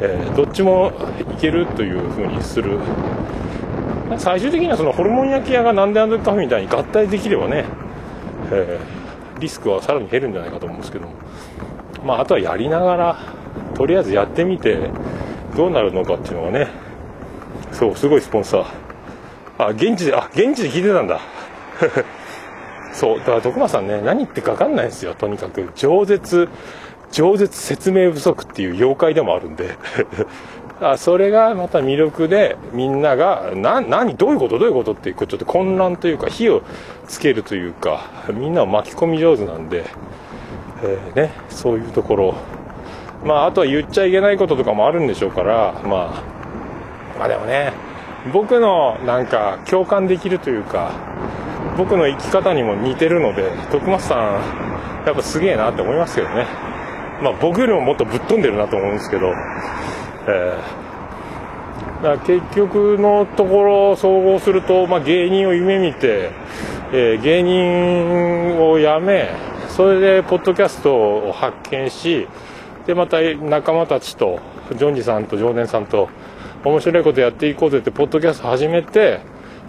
[0.00, 0.92] えー、どっちも
[1.32, 2.78] いけるというふうにする。
[4.16, 7.64] 最終的にはそのホルモン焼き屋がなんであの時カフェみたいに合体できればね、
[8.52, 11.14] えー、リスクはさらに減るんじゃないかと思うんですけども。
[12.04, 13.18] まああとはやりながら
[13.74, 14.90] とりあえずやってみて
[15.56, 16.68] どうなるのかっていうのがね
[17.72, 18.64] そうすごいスポンサー。
[19.58, 21.20] あ現地であ現地で聞いてたんだ。
[22.92, 25.14] そうだから徳間さんね何言ってか分かんないんですよ。
[25.14, 26.48] とにかく饒舌
[27.12, 29.76] 饒舌説明不足っていう妖怪でもあるんで。
[30.82, 36.62] あそれがまた魅力でみんながな何どういうことどういうことってちょっと混乱というか火を
[37.06, 39.84] つけるというかみんなを巻き込み上手なんで、
[40.82, 42.34] えー、ね、そういうところ。
[43.24, 46.22] まああとは言っちゃいけないこととかもあるんでしょうからまあ
[47.18, 47.72] まあでもね
[48.32, 50.92] 僕のなんか共感できるというか
[51.76, 56.46] 僕の生き方にも似てるので徳松さんやっぱすげえなって思いますけどね。
[57.22, 59.32] まあ僕よりももっとぶっ飛んでるなと思うんですけど、
[60.28, 66.30] えー、だ結局のところ総合すると、まあ、芸人を夢見て、
[66.92, 69.30] えー、芸人を辞め
[69.68, 72.26] それでポッドキャストを発見し
[72.86, 76.08] でまた仲間たちとジョンジさんと常連さんと
[76.64, 79.20] 面白いことやっていこうぜってポッドキャスト始めて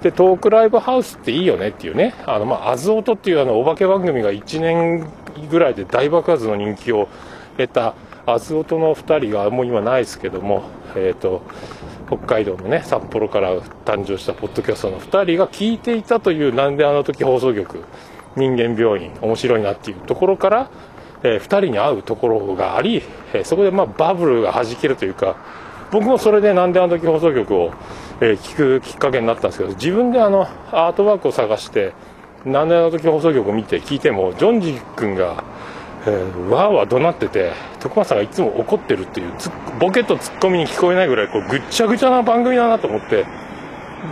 [0.01, 5.07] で、トークライブハウスっていいよねっていうね、あの、まあ、アズオトっていうあの、お化け番組が1年
[5.49, 7.07] ぐらいで大爆発の人気を
[7.57, 7.93] 得た、
[8.25, 10.63] アズオトの2人がもう今ないですけども、
[10.95, 11.43] えっ、ー、と、
[12.07, 17.83] 北海道のね、札幌から誕生したポッドキャストの2人が聞いていたという、なんであの時放送局、
[18.35, 20.69] 人間病院、面白いなっていうところから、
[21.23, 25.37] えー、2人に会うところがあり、えー、そこでまあバブルが弾けるというか、
[25.91, 27.71] 僕もそれでなんであの時放送局を
[28.21, 31.93] えー、聞くきっかけになったんですけど自分であのアートワークを探して
[32.45, 35.43] 何年の時放送局を見て聞いてもジョンジ君が、
[36.05, 39.33] えー、わーわー怒鳴ってて徳松さんがいつも怒ってるっていう
[39.79, 43.25] ボケとツッコミに聞こえないぐらいこうぐっちゃぐちゃな番組だなと思って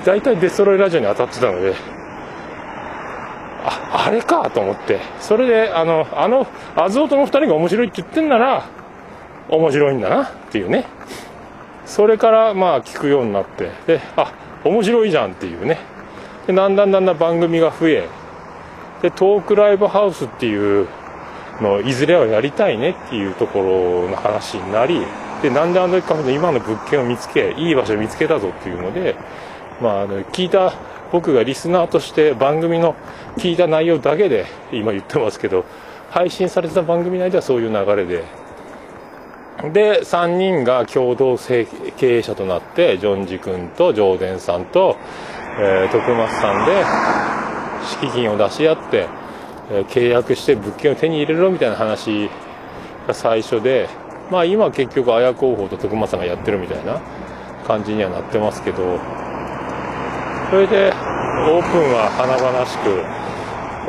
[0.06, 1.76] 大体デストロイラジオに当たってたので
[3.64, 8.68] ああれかと思ってそれであのあのアズオトの2人が面白いって言ってんなら
[9.50, 10.86] 面白いんだなっていうね。
[11.90, 14.32] それからまあ聞くようになってであ
[14.64, 15.80] 面白いじゃんっていうね。
[16.48, 18.08] でだんだんだんだん番組が増え
[19.02, 20.88] でトークライブハウスっていう
[21.62, 25.06] のいずれはやりたいねっていうところの話になり
[25.42, 29.16] でなんであの時カフェの今の物件を見つけいい場所を見つけたぞっていうので
[29.82, 30.74] まあ、あの聞いた
[31.12, 32.96] 僕がリスナーとして番組の
[33.38, 35.66] 聞いた内容だけで今言ってますけど
[36.10, 38.26] 配信されてた番組内ではそういう流れで
[39.74, 41.68] で、3人が共同経
[42.02, 44.98] 営者となって、ジョンジ君と上田さんと、
[45.60, 46.84] えー、徳松さんで、
[47.86, 49.08] 敷金を出し合って、
[49.72, 52.30] えー、契約して物件を手に入れろみたいな話
[53.08, 53.90] が最初で、
[54.32, 57.02] まあ今結局、綾候補と徳松さんがやってるみたいな
[57.70, 58.78] 感じにはなってますけど
[60.50, 63.19] それでオープンは華々しく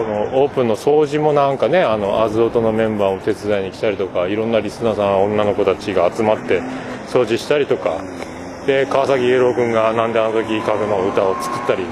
[0.01, 6.62] このオープンの掃除もなんかねあのアズオトのメンバーを手伝いに来たりとかいろんなリスナーさん女の子たちが集まって
[7.07, 8.03] 掃除したりとか。
[8.66, 11.86] で川崎イエロー君が「なんであの時家具の歌を作ったり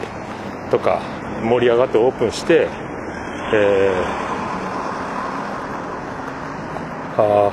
[0.71, 1.01] とか
[1.43, 2.69] 盛り上がってオープンして、
[3.55, 7.51] えー、あ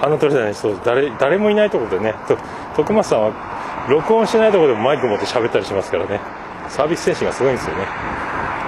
[0.00, 2.14] あの鳥じゃないそう誰誰もいないところでね
[2.76, 3.32] 徳松さんは
[3.88, 6.20] 録音しないところでもマイク持って喋ったりしますからね。
[6.68, 7.84] サービス精神がすごいんですよね、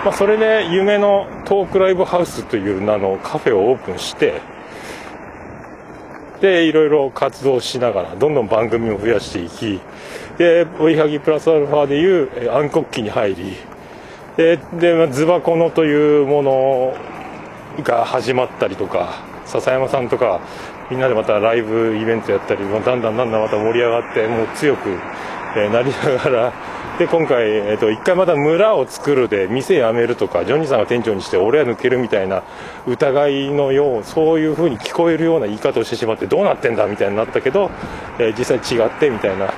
[0.04, 4.40] まあ、それで夢のトークライブハウスという名のカフェをオープンして
[6.40, 9.80] でいろいろ活動しながらどんどん番組を増やしていき
[10.38, 13.56] で追いはぎプラスアルファでいう暗黒期に入り
[14.36, 16.94] ででズバコのというもの
[17.82, 20.40] が始まったりとか笹山さんとか
[20.90, 24.90] みんなでまたライブイベントやったりもうだんだんだんだんまた盛り上がってもう強く、
[25.56, 26.52] え、なりながら
[26.98, 32.42] で今回、えーと、一回また村を作るで店辞めるとかジョニーさんが店長にして俺は抜けるみたいな
[32.86, 37.70] 疑いのようそういう風に聞こえるような言い方をしてしまってどうなってんだみたいになったけど、
[38.18, 39.52] えー、実際違ってみたいな。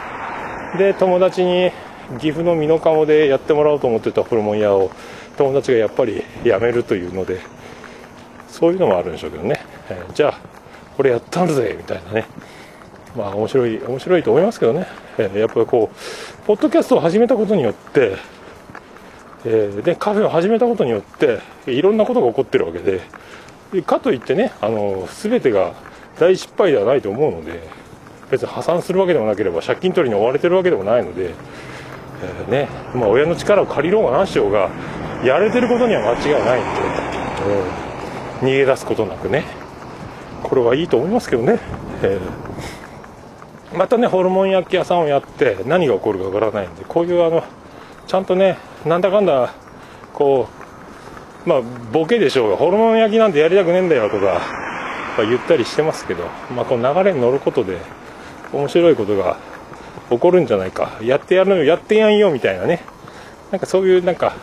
[0.77, 1.71] で友達に
[2.19, 4.91] 岐阜の美濃加茂でやってもらおうと思ってたホルモン屋を
[5.37, 7.41] 友達がやっぱり辞めるというので
[8.49, 10.39] そういうのもあるんでしょうけどね、えー、じゃあ
[10.97, 12.27] これやったんだぜみたいなね。
[13.17, 14.87] まあ面白い面白いと思いますけどね、
[15.19, 15.97] えー、やっぱりこう
[16.49, 18.17] ポッドキャストを始めたことによって、
[19.45, 23.03] えー、でカフェを始めたことによっていろんなことが起こってるわけで
[23.83, 25.75] かといってねあの全てが
[26.19, 27.69] 大失敗ではないと思うので
[28.31, 31.35] 別に破産するわけでもなければ借金取りに追われてるわけでもないので、
[32.23, 34.71] えー、ねまあ、親の力を借りろうが何しようが
[35.23, 36.81] やれてることには間違いないんで、
[37.43, 39.45] えー、逃げ出すことなくね
[40.43, 41.59] これはいいと思いますけどね、
[42.03, 42.78] えー、
[43.77, 47.45] またねホルモン焼き屋さんをやって何が起こるかわからないんでこういうあの
[48.07, 49.55] ちゃんとねなんだかんだ
[50.15, 50.49] こ
[51.47, 51.63] うまあ
[51.93, 54.69] ボケでしょうがホルモン焼きなんてやりたくねえんだよとか
[55.19, 57.79] ま言ったりしてますけど、まあ、この流れに乗ることで
[58.53, 59.37] 面白いことが
[60.11, 60.99] 起こるんじゃないか。
[61.03, 62.83] やってやるのやってやんよみたいなね。
[63.51, 64.37] なんかそういうなんか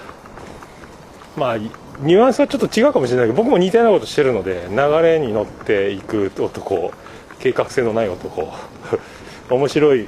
[1.36, 6.91] まあニュアンスはちょっと違うかもしれないけど僕も似たようなことしてるので流れに乗っていく男
[7.39, 8.51] 計画性のない男。
[9.49, 10.07] 面白い。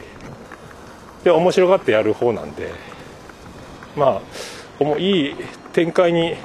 [1.23, 2.71] で面白がってやる方なんで。
[3.95, 4.21] ま
[4.79, 5.35] あいい
[5.73, 6.35] 展開に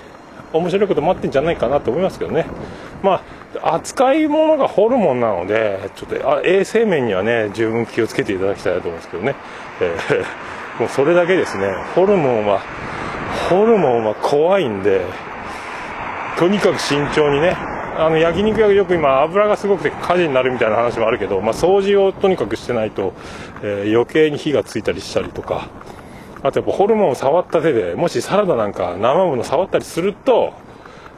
[0.53, 2.47] 面白いこと待ってんじゃないかなと思いますけどね。
[3.03, 3.23] ま
[3.63, 9.35] あ扱い物がホルモンなのでちょっとあ衛生面にはね十分気をつけていただきたいなと思うんですけどね、
[9.81, 11.73] えー、 もうそれだけですね。
[11.95, 12.61] ホルモンは
[13.51, 15.03] ホルモンは怖いんで
[16.39, 17.57] とにかく慎重にね
[17.99, 23.13] あの焼肉屋よく今油がすごくて火事になるみたいな話もあるけど、まあ、掃除をとにかくしてないと、
[23.63, 25.69] えー、余計に火がついたりしたりとか
[26.43, 30.55] あとやっぱホルモンを触った手でもしサラダなんか生もの触ったりすると、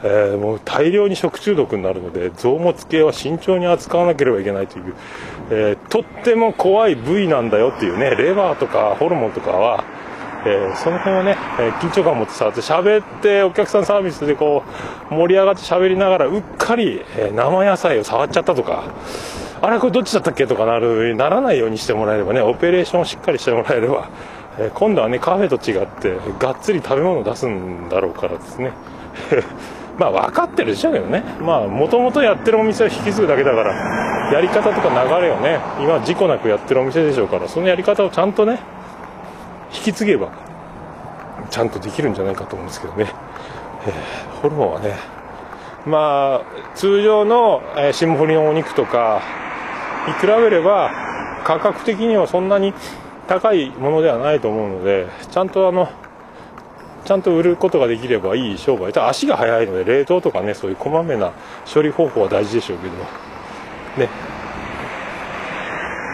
[0.03, 4.95] えー、もう大量に食中毒になるので臓物系は慎重に扱わなければいけないという、
[5.51, 9.85] えー、とっても怖い部位なんだよっていうねレバーとかホルモンとかは
[10.47, 14.63] えー、その辺はね、えー、緊張感を持って触って喋ってお客さんサービスでこ
[15.11, 18.85] う盛り上がって喋りながらうっかり、えー、生野菜を触っちゃったとか
[19.63, 24.11] あれこれどっちだったっけとかなるならないようにしてもらえればねオペレーションをしっかりしてもらえれば、
[24.59, 28.73] え今度はねカフェと違ってがっつり食べ物を出すんだろうからですね。
[29.97, 31.23] まあ分かってるでしょうけどね。
[31.41, 33.73] まあもともとやってるお店を引き継ぐだけだから
[34.33, 38.59] やり方とか流れをね今事故なくやってるお店でしょうからそのやり方をちゃんとね
[39.75, 40.31] 引き継げば
[41.51, 43.13] ちゃんとできるんじゃないかと思うんですけどね、
[43.87, 44.97] えー、ホルモンはね
[45.87, 49.21] まあ通常の、えー、霜降りのお肉とか
[50.07, 50.91] に比べれば
[51.45, 52.73] 価格的にはそんなに
[53.29, 55.89] 高いものではないと思うのでちゃんとあの
[57.05, 58.91] ちゃんと売ることができればいい商売。
[58.93, 61.33] ただ足が速いので冷凍とかねそういうこまめな
[61.73, 62.95] 処理方法は大事でしょうけど
[64.07, 64.09] ね。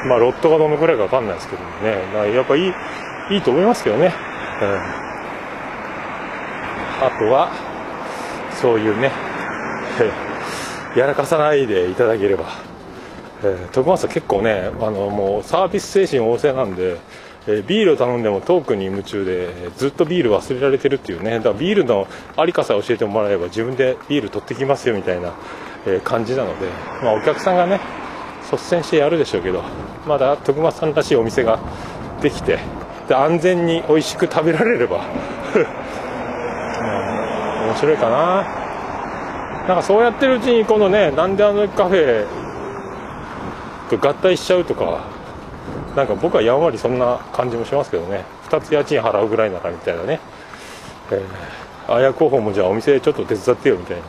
[0.09, 2.35] まあロットがどのくらいか分かんないですけどもね。
[2.35, 2.75] やっぱいい
[3.31, 4.69] いいと思いますけどね、うん、
[7.07, 7.51] あとは
[8.61, 9.13] そういうね
[10.97, 12.45] やらかさないでいただければ、
[13.45, 16.97] えー、徳松さん結構ねあのもうサービス精神旺盛なんで、
[17.47, 21.39] え、ビールを頼んでもトークに夢中でずっとビール忘れられてるっていうね。
[21.39, 25.31] だからビールのありかさえ教えてもらえば自分でビール取ってきますよみたいな、
[25.87, 26.67] え、感じなので、
[27.03, 27.81] まあ、お客さんがね
[28.51, 29.63] 率先してやるでしょうけど
[30.07, 31.61] まだ徳松さんらしいお店が
[32.21, 32.59] できて
[33.11, 34.99] で安全に美味しく食べられれば。
[37.67, 38.47] 面白いかな。
[39.67, 42.25] なんかそうやってるうちにこのねなんであのカフェ
[43.91, 45.01] と合体しちゃうとか
[45.97, 48.25] なんか僕はやんわりそんな感じもしますけどね。
[48.49, 50.21] 2つ家賃払うぐらいならみたいなね、
[51.11, 54.03] えー、綾候補もじゃあお店ちょっと手伝ってよみたいな。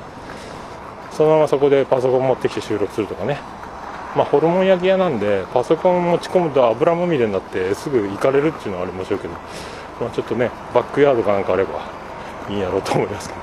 [1.12, 3.40] そのままそこでパソコン持ってきて収録するとかね。
[4.16, 9.34] まあ、ホルモン焼き屋なんでパソコン持ち込むと油まみれになってすぐ行かれるっていうのはありましょうけど、
[10.02, 11.90] まあ、ちょっとねバックヤードかなんかあれば
[12.50, 13.42] いいんやろうと思いますけど、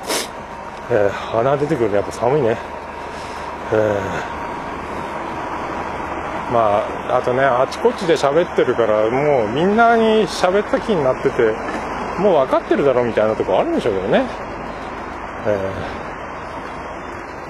[1.05, 2.59] えー、鼻出てくるとやっぱ寒いね、
[3.73, 3.95] えー、
[6.53, 11.55] まああとねあちこちで喋ってるからもうみんなに喋った気になってて
[12.21, 14.27] もう分かってるだろうみたいなとこあるんでしょうけどね、
[15.47, 16.08] えー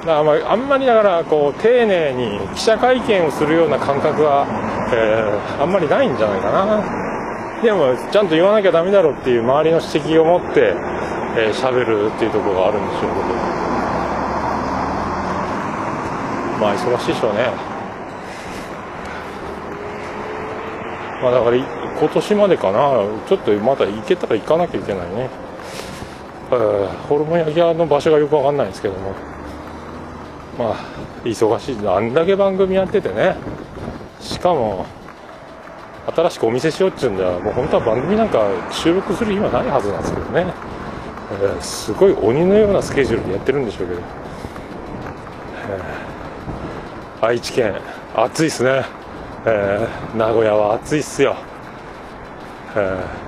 [0.06, 4.46] だまあ、あんまりだからこう丁寧に記者会見をするような感覚は、
[4.94, 6.82] えー、あんまりないんじゃないかな。
[7.62, 10.78] でもちゃんと言わなきゃダメだろうっていう周りの指摘を持って喋、
[11.34, 13.58] えー、るっていうところがあるんでしょうけど。
[16.60, 17.50] まあ忙しいでしょうね。
[21.20, 22.78] まあだから今年までかな。
[23.28, 25.28] ちょっとまだ行けたら行かなきゃいけないね、
[27.08, 29.27] ホルモン焼き屋の場所がよくわかんないんですけども。
[30.58, 30.76] まあ
[31.24, 31.88] 忙しい。
[31.88, 33.36] あんだけ番組やっててね。
[34.20, 34.86] しかも
[36.14, 40.46] 新しくお見せしようっていうんじゃもう本当は番組なんか収録する暇ないはずなんですけどね、
[41.32, 47.80] えー、すごい鬼のようなスケジュールでやってるんでしょうけど、えー、愛知県
[48.14, 48.84] 暑いっすね、
[49.46, 51.36] えー、名古屋は暑いっすよ、
[52.74, 53.27] え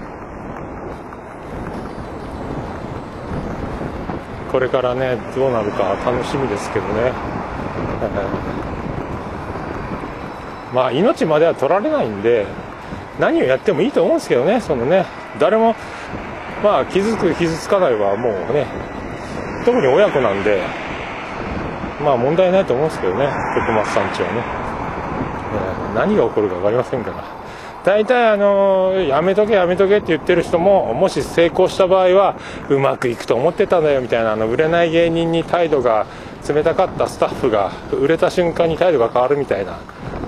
[4.51, 7.13] これからねどうなるか楽しみですけどね、
[10.75, 12.47] まあ命までは取られないんで
[13.21, 15.07] 何をやってもいいと思うんですけどねそのね。
[15.39, 15.77] 誰も
[16.63, 18.67] まあ傷つく傷つかないはもうね
[19.65, 20.63] 特に親子なんで
[22.03, 24.43] まあ問題ないと思うんですけどね徳松さんちはね、
[25.93, 27.40] え、何が起こるか分かりませんから。
[27.85, 32.37] 大体あのやめとけやめとけって言ってる人ももし成功した場合は
[32.69, 36.07] うまくいくと思ってたんだよみたいなあの売れない芸人に態度が
[36.47, 39.79] 冷たかったスタッフが売れた瞬間に態度が変わるみたいな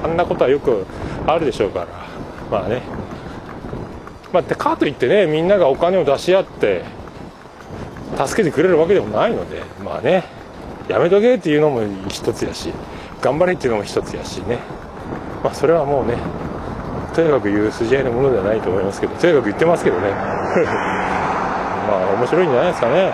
[0.02, 0.86] あんなことはよく
[1.26, 1.86] あるでしょうから。
[2.50, 2.82] まあね。
[4.32, 6.84] まあ、かといってねみんながお金を出し合って
[8.16, 10.24] 助けてくれるわけでもないのでまあね。
[10.88, 12.72] やめとけっていうのも一つやし
[13.20, 14.58] 頑張れっていうのも一つやしね。
[15.44, 16.16] まあそれはもうね。
[17.14, 20.10] とにかく言う筋合いのものではないと思いますけどとにかく言ってますけどね。
[20.12, 23.12] まあ面白いんじゃないですかね。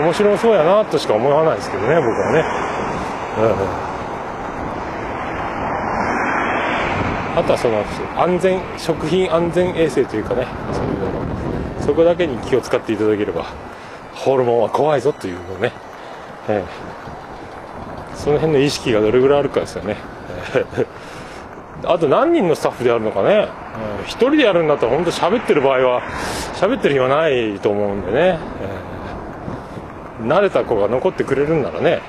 [0.00, 2.44] 面白そうやなとしか思わないですけどね僕はね、
[7.34, 7.84] うん、あとはその
[8.16, 10.46] 安全食品安全衛生というかね。
[10.72, 11.22] そういうの。
[11.82, 13.46] そこだけに気を使っていただければ
[14.14, 15.72] ホルモンは怖いぞというのをね、
[16.48, 19.96] えー、その辺の意識がどれぐらいあるかですよね
[21.84, 23.48] あと何人のスタッフでやるのかね、
[24.04, 26.02] 1人でやるんだったら本当喋ってる場合は
[26.54, 28.38] 喋ってる暇ないと思うんでね、
[30.20, 32.00] 慣れた子が残ってくれるんならね。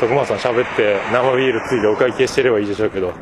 [0.00, 3.12] 徳間さん喋って生ビールついでお会計してればいいでしょうけど。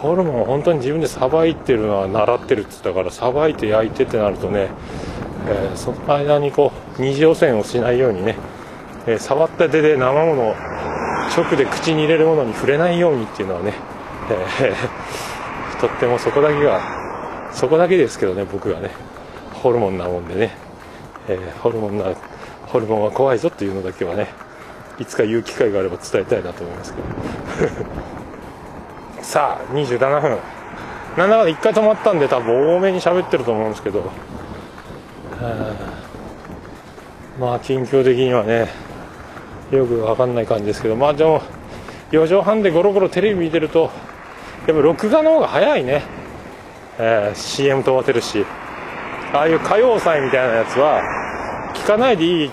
[0.00, 4.70] ホルモン本当に自分でさばいてるのは習ってるって言ったからさばいて焼いてってなるとね、
[5.46, 8.36] えー、その間にこう二次汚染をしないようにね、
[9.06, 10.54] えー、触った手で生ものを
[11.36, 13.74] 直で口に入れるものに触れないようにっていうのはね
[14.34, 18.90] えー、とってもそこだけがそこだけですけどね僕がね
[19.52, 20.52] ホルモンなもんでね、
[21.28, 22.14] えー、ホルモンな
[22.66, 24.28] ホルモンは怖いぞっていうのだけはね
[24.98, 27.08] いつか言う機会があれば伝えたいなと思いますけど。
[29.22, 30.38] さあ27分
[31.16, 34.10] なんだか1回止まったんで多分多めに喋ってると思うんですけど。
[37.38, 38.68] まあ近況的にはね
[39.70, 40.96] よくわかんない感じですけど。
[40.96, 41.42] まあでも
[42.12, 43.90] 4畳半でゴロゴロテレビ見てると
[44.66, 46.02] やっぱ録画の方が早いね、
[46.98, 48.44] えー、CM 飛ばせるし。
[49.32, 51.02] ああいう歌謡祭みたいなやつは
[51.74, 52.50] 聞かないでいい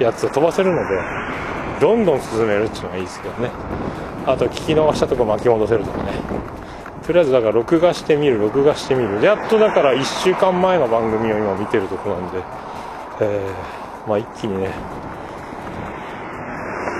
[0.00, 1.00] やつを飛ばせるので
[1.80, 3.50] どんどん進めるっていうのがいいですけどね。
[4.26, 6.12] あと聞き逃したとこ巻き戻せるとかね。
[7.06, 9.22] とりあえずだから録画してみる録画してみる。
[9.22, 12.42] やっとだから1週間前の番組を今見てるとこなんで、
[13.20, 14.70] えー、まあ一気にね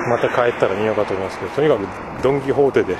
[0.08, 2.96] また帰ったら見ようかと思いますけどとにかくドン・キホーテで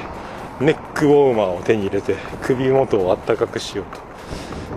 [0.61, 3.87] ネックウォーマーを手に入れて首元をあったかくしよう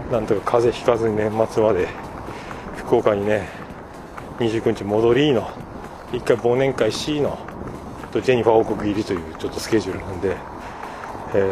[0.10, 0.16] と。
[0.16, 1.88] なんとか風邪ひかずに年末まで
[2.78, 3.50] 福岡にね
[4.40, 5.50] 29日戻りの
[6.12, 7.38] 1回忘年会 C の。
[8.12, 10.38] とジェニファー王国入りというちょっとスケジュールなんで、
[11.36, 11.50] えー、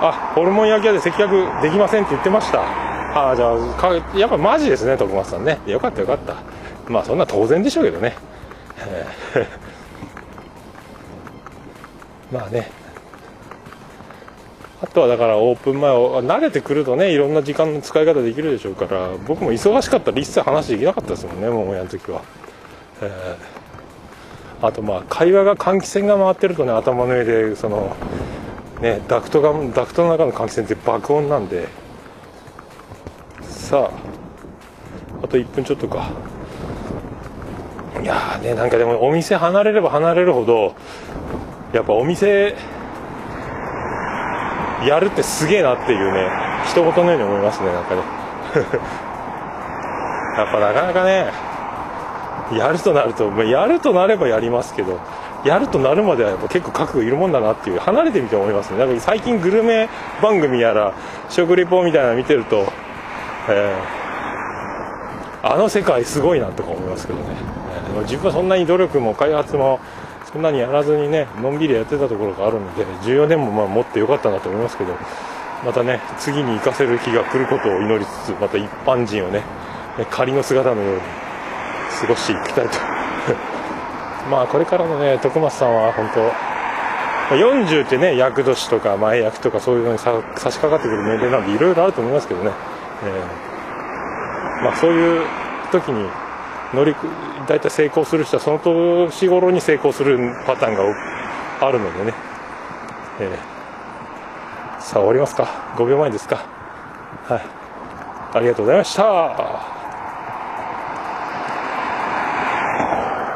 [0.00, 1.30] あホルモン焼き屋で接客
[1.62, 2.62] できませんって言ってました。
[2.62, 5.60] ああじゃあやっぱマジですね徳松さんね。
[5.66, 6.36] よかったよかった。
[6.88, 8.16] まあそんな当然でしょうけどね。
[12.32, 12.70] まあね。
[14.82, 22.20] あとはだからオープン前を慣れてくるとねいろんな時間の使い方できるでしょうから僕も忙しかったら一切話できなかったですもんね桃屋の時は、
[23.00, 27.96] えー、あとまあ会話が換気扇が回ってるとね頭の上でその
[28.82, 31.66] ねダクトがダクトの中の換気扇って爆音なんで。
[33.64, 36.10] さああと1分ちょっとか。
[38.04, 40.74] いやねなんかでもお店離れれば離れるほど
[41.72, 42.54] やっぱお店
[44.86, 46.28] やるってすげえなっていうね
[46.66, 48.02] 一言のように思いますねなんかね。
[50.36, 51.32] やっぱなかなかね
[52.52, 55.00] やるとなると、まあ、やるとなればやりますけど
[55.44, 58.78] やるとなるまではやっぱ結構覚悟いるもんだなっていう離れてみて思いますね。
[58.78, 59.88] なんか最近グルメ
[60.20, 60.92] 番組やら
[61.30, 62.66] 食レポみたいなの見てると、
[63.48, 67.24] えー、あの世界すごいなとか思いますけどね、
[68.02, 69.80] 自分はそんなに努力も開発も
[70.32, 74.94] そんなにやらずにねのんびりやってたところがあるので14年もまあ持ってよかったなと思いますけど
[75.64, 79.42] またね次に生かせる日が来ることを祈りつつまた一般人をね
[80.10, 81.00] 仮の姿のように
[82.00, 82.78] 過ごしていきたいと。
[84.30, 92.50] まあこれからのね徳松さんは本当40ってね厄年とか前役とかそういうのに差し掛かってくる年齢なんでいろいろあると思いますけどね、
[93.04, 95.22] えー、まあそういう
[95.70, 96.08] 時に
[96.74, 96.94] 乗り
[97.46, 100.82] 大体成功する人はその年頃に成功するパターンが
[101.60, 102.14] あるのでね、
[103.20, 105.44] えー、さあ終わりますか。
[105.76, 106.36] 5秒前ですか。
[107.24, 107.42] はい。
[108.36, 109.02] ありがとうございました。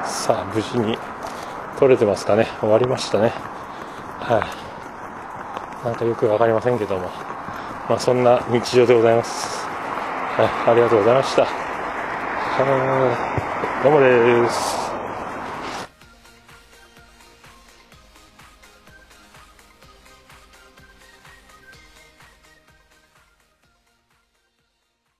[0.05, 0.99] さあ無事に
[1.78, 2.47] 取れてますかね。
[2.61, 3.32] 終わりましたね。
[4.20, 4.39] は
[5.84, 5.86] い。
[5.86, 7.09] なんかよく分かりませんけども。
[7.89, 9.64] まあそんな日常でございます。
[10.36, 10.70] はい。
[10.72, 11.68] ありがとうございました。
[12.59, 14.88] どうもです。